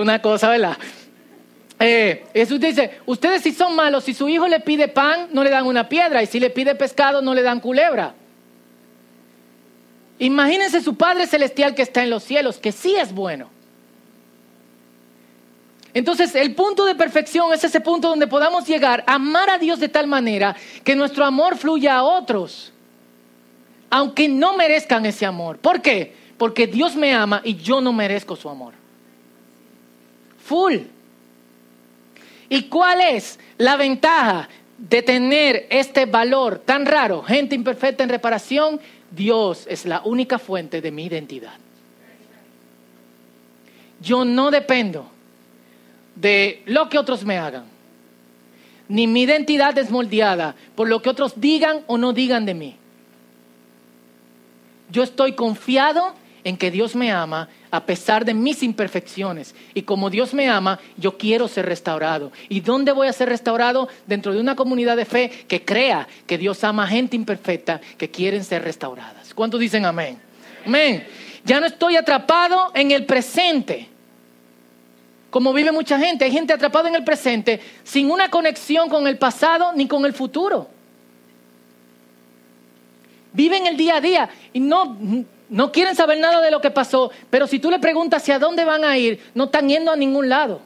una 0.00 0.22
cosa, 0.22 0.48
¿verdad? 0.48 0.76
Eh, 1.84 2.26
Jesús 2.32 2.60
dice, 2.60 3.00
ustedes 3.06 3.42
si 3.42 3.50
son 3.50 3.74
malos, 3.74 4.04
si 4.04 4.14
su 4.14 4.28
hijo 4.28 4.46
le 4.46 4.60
pide 4.60 4.86
pan, 4.86 5.28
no 5.32 5.42
le 5.42 5.50
dan 5.50 5.66
una 5.66 5.88
piedra, 5.88 6.22
y 6.22 6.26
si 6.26 6.38
le 6.38 6.48
pide 6.50 6.76
pescado, 6.76 7.20
no 7.20 7.34
le 7.34 7.42
dan 7.42 7.58
culebra. 7.58 8.14
Imagínense 10.20 10.80
su 10.80 10.94
Padre 10.94 11.26
Celestial 11.26 11.74
que 11.74 11.82
está 11.82 12.04
en 12.04 12.10
los 12.10 12.22
cielos, 12.22 12.58
que 12.58 12.70
sí 12.70 12.94
es 12.94 13.12
bueno. 13.12 13.50
Entonces, 15.92 16.36
el 16.36 16.54
punto 16.54 16.84
de 16.84 16.94
perfección 16.94 17.52
es 17.52 17.64
ese 17.64 17.80
punto 17.80 18.08
donde 18.08 18.28
podamos 18.28 18.64
llegar 18.64 19.02
a 19.08 19.14
amar 19.14 19.50
a 19.50 19.58
Dios 19.58 19.80
de 19.80 19.88
tal 19.88 20.06
manera 20.06 20.54
que 20.84 20.94
nuestro 20.94 21.24
amor 21.24 21.56
fluya 21.56 21.96
a 21.96 22.04
otros, 22.04 22.72
aunque 23.90 24.28
no 24.28 24.56
merezcan 24.56 25.04
ese 25.04 25.26
amor. 25.26 25.58
¿Por 25.58 25.82
qué? 25.82 26.14
Porque 26.38 26.68
Dios 26.68 26.94
me 26.94 27.12
ama 27.12 27.40
y 27.42 27.56
yo 27.56 27.80
no 27.80 27.92
merezco 27.92 28.36
su 28.36 28.48
amor. 28.48 28.74
Full. 30.38 30.76
¿Y 32.52 32.64
cuál 32.64 33.00
es 33.00 33.38
la 33.56 33.76
ventaja 33.76 34.46
de 34.76 35.00
tener 35.00 35.66
este 35.70 36.04
valor 36.04 36.58
tan 36.58 36.84
raro? 36.84 37.22
Gente 37.22 37.54
imperfecta 37.54 38.04
en 38.04 38.10
reparación, 38.10 38.78
Dios 39.10 39.66
es 39.70 39.86
la 39.86 40.02
única 40.04 40.38
fuente 40.38 40.82
de 40.82 40.90
mi 40.90 41.06
identidad. 41.06 41.54
Yo 44.02 44.26
no 44.26 44.50
dependo 44.50 45.10
de 46.14 46.62
lo 46.66 46.90
que 46.90 46.98
otros 46.98 47.24
me 47.24 47.38
hagan, 47.38 47.64
ni 48.86 49.06
mi 49.06 49.22
identidad 49.22 49.78
es 49.78 49.90
moldeada 49.90 50.54
por 50.74 50.90
lo 50.90 51.00
que 51.00 51.08
otros 51.08 51.40
digan 51.40 51.84
o 51.86 51.96
no 51.96 52.12
digan 52.12 52.44
de 52.44 52.52
mí. 52.52 52.76
Yo 54.90 55.04
estoy 55.04 55.32
confiado 55.32 56.12
en 56.44 56.56
que 56.56 56.70
Dios 56.70 56.96
me 56.96 57.12
ama 57.12 57.48
a 57.70 57.84
pesar 57.84 58.24
de 58.24 58.34
mis 58.34 58.62
imperfecciones. 58.62 59.54
Y 59.74 59.82
como 59.82 60.10
Dios 60.10 60.34
me 60.34 60.48
ama, 60.48 60.80
yo 60.96 61.16
quiero 61.16 61.48
ser 61.48 61.66
restaurado. 61.66 62.32
¿Y 62.48 62.60
dónde 62.60 62.92
voy 62.92 63.06
a 63.06 63.12
ser 63.12 63.28
restaurado? 63.28 63.88
Dentro 64.06 64.32
de 64.32 64.40
una 64.40 64.56
comunidad 64.56 64.96
de 64.96 65.04
fe 65.04 65.30
que 65.46 65.64
crea 65.64 66.08
que 66.26 66.38
Dios 66.38 66.64
ama 66.64 66.84
a 66.84 66.88
gente 66.88 67.16
imperfecta 67.16 67.80
que 67.96 68.10
quieren 68.10 68.44
ser 68.44 68.62
restauradas. 68.62 69.34
¿Cuántos 69.34 69.60
dicen 69.60 69.84
amén? 69.84 70.18
Amén. 70.66 71.06
Ya 71.44 71.60
no 71.60 71.66
estoy 71.66 71.96
atrapado 71.96 72.72
en 72.74 72.90
el 72.90 73.06
presente. 73.06 73.88
Como 75.30 75.52
vive 75.52 75.72
mucha 75.72 75.98
gente, 75.98 76.24
hay 76.24 76.30
gente 76.30 76.52
atrapada 76.52 76.88
en 76.88 76.94
el 76.94 77.04
presente 77.04 77.60
sin 77.84 78.10
una 78.10 78.28
conexión 78.28 78.88
con 78.88 79.06
el 79.06 79.16
pasado 79.16 79.72
ni 79.74 79.88
con 79.88 80.04
el 80.04 80.12
futuro. 80.12 80.68
Viven 83.32 83.66
el 83.66 83.76
día 83.76 83.96
a 83.96 84.00
día 84.00 84.28
y 84.52 84.60
no, 84.60 84.96
no 85.52 85.70
quieren 85.70 85.94
saber 85.94 86.18
nada 86.18 86.40
de 86.40 86.50
lo 86.50 86.62
que 86.62 86.70
pasó, 86.70 87.12
pero 87.28 87.46
si 87.46 87.58
tú 87.58 87.70
le 87.70 87.78
preguntas 87.78 88.22
hacia 88.22 88.38
dónde 88.38 88.64
van 88.64 88.84
a 88.84 88.96
ir, 88.96 89.22
no 89.34 89.44
están 89.44 89.68
yendo 89.68 89.92
a 89.92 89.96
ningún 89.96 90.30
lado. 90.30 90.62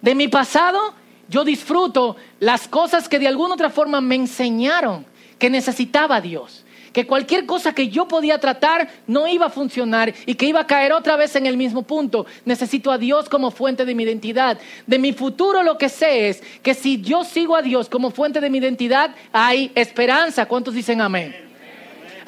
De 0.00 0.14
mi 0.14 0.28
pasado, 0.28 0.94
yo 1.28 1.44
disfruto 1.44 2.16
las 2.38 2.68
cosas 2.68 3.06
que 3.06 3.18
de 3.18 3.28
alguna 3.28 3.52
otra 3.52 3.68
forma 3.68 4.00
me 4.00 4.14
enseñaron 4.14 5.04
que 5.38 5.50
necesitaba 5.50 6.22
Dios. 6.22 6.64
Que 6.92 7.06
cualquier 7.06 7.46
cosa 7.46 7.72
que 7.72 7.88
yo 7.88 8.08
podía 8.08 8.38
tratar 8.38 8.88
no 9.06 9.26
iba 9.28 9.46
a 9.46 9.50
funcionar 9.50 10.12
y 10.26 10.34
que 10.34 10.46
iba 10.46 10.60
a 10.60 10.66
caer 10.66 10.92
otra 10.92 11.16
vez 11.16 11.36
en 11.36 11.46
el 11.46 11.56
mismo 11.56 11.82
punto. 11.82 12.26
Necesito 12.44 12.90
a 12.90 12.98
Dios 12.98 13.28
como 13.28 13.50
fuente 13.50 13.84
de 13.84 13.94
mi 13.94 14.04
identidad. 14.04 14.58
De 14.86 14.98
mi 14.98 15.12
futuro 15.12 15.62
lo 15.62 15.78
que 15.78 15.88
sé 15.88 16.28
es 16.28 16.42
que 16.62 16.74
si 16.74 17.00
yo 17.00 17.24
sigo 17.24 17.56
a 17.56 17.62
Dios 17.62 17.88
como 17.88 18.10
fuente 18.10 18.40
de 18.40 18.50
mi 18.50 18.58
identidad, 18.58 19.14
hay 19.32 19.72
esperanza. 19.74 20.46
¿Cuántos 20.46 20.74
dicen 20.74 21.00
amén? 21.00 21.49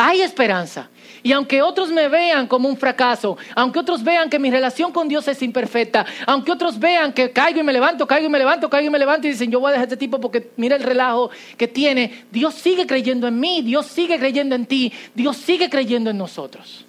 Hay 0.05 0.21
esperanza. 0.21 0.88
Y 1.23 1.31
aunque 1.31 1.62
otros 1.62 1.91
me 1.91 2.09
vean 2.09 2.49
como 2.49 2.69
un 2.69 2.77
fracaso, 2.77 3.38
aunque 3.55 3.79
otros 3.79 4.03
vean 4.03 4.29
que 4.29 4.41
mi 4.41 4.51
relación 4.51 4.91
con 4.91 5.07
Dios 5.07 5.29
es 5.29 5.41
imperfecta, 5.43 6.05
aunque 6.27 6.51
otros 6.51 6.77
vean 6.77 7.12
que 7.12 7.31
caigo 7.31 7.61
y 7.61 7.62
me 7.62 7.73
levanto, 7.73 8.05
caigo 8.05 8.27
y 8.27 8.29
me 8.29 8.41
levanto, 8.41 8.69
caigo 8.69 8.88
y 8.88 8.91
me 8.91 8.99
levanto 8.99 9.29
y 9.29 9.31
dicen, 9.31 9.49
yo 9.49 9.61
voy 9.61 9.69
a 9.69 9.73
dejar 9.75 9.85
a 9.85 9.87
este 9.93 9.97
tipo 9.97 10.21
porque 10.21 10.51
mira 10.57 10.75
el 10.75 10.83
relajo 10.83 11.31
que 11.57 11.69
tiene, 11.69 12.25
Dios 12.33 12.55
sigue 12.55 12.85
creyendo 12.85 13.29
en 13.29 13.38
mí, 13.38 13.62
Dios 13.62 13.87
sigue 13.87 14.19
creyendo 14.19 14.57
en 14.57 14.67
ti, 14.67 14.93
Dios 15.15 15.37
sigue 15.37 15.71
creyendo 15.71 16.11
en 16.11 16.19
nosotros. 16.19 16.85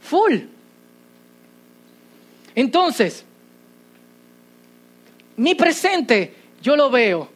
full. 0.00 0.38
Entonces, 2.56 3.24
mi 5.36 5.54
presente 5.54 6.34
yo 6.60 6.74
lo 6.74 6.90
veo 6.90 7.28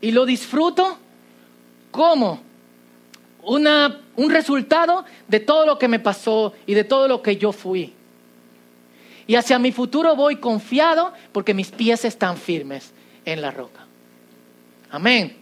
y 0.00 0.12
lo 0.12 0.24
disfruto 0.24 0.96
como 1.90 2.47
una, 3.48 4.00
un 4.16 4.30
resultado 4.30 5.04
de 5.26 5.40
todo 5.40 5.66
lo 5.66 5.78
que 5.78 5.88
me 5.88 5.98
pasó 5.98 6.52
y 6.66 6.74
de 6.74 6.84
todo 6.84 7.08
lo 7.08 7.22
que 7.22 7.36
yo 7.36 7.52
fui. 7.52 7.94
Y 9.26 9.34
hacia 9.34 9.58
mi 9.58 9.72
futuro 9.72 10.14
voy 10.16 10.36
confiado 10.36 11.12
porque 11.32 11.54
mis 11.54 11.70
pies 11.70 12.04
están 12.04 12.36
firmes 12.36 12.92
en 13.24 13.42
la 13.42 13.50
roca. 13.50 13.86
Amén. 14.90 15.36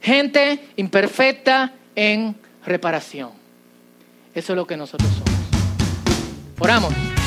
Gente 0.00 0.68
imperfecta 0.76 1.72
en 1.94 2.36
reparación. 2.64 3.30
Eso 4.34 4.52
es 4.52 4.56
lo 4.56 4.66
que 4.66 4.76
nosotros 4.76 5.10
somos. 5.10 5.38
Oramos. 6.58 7.17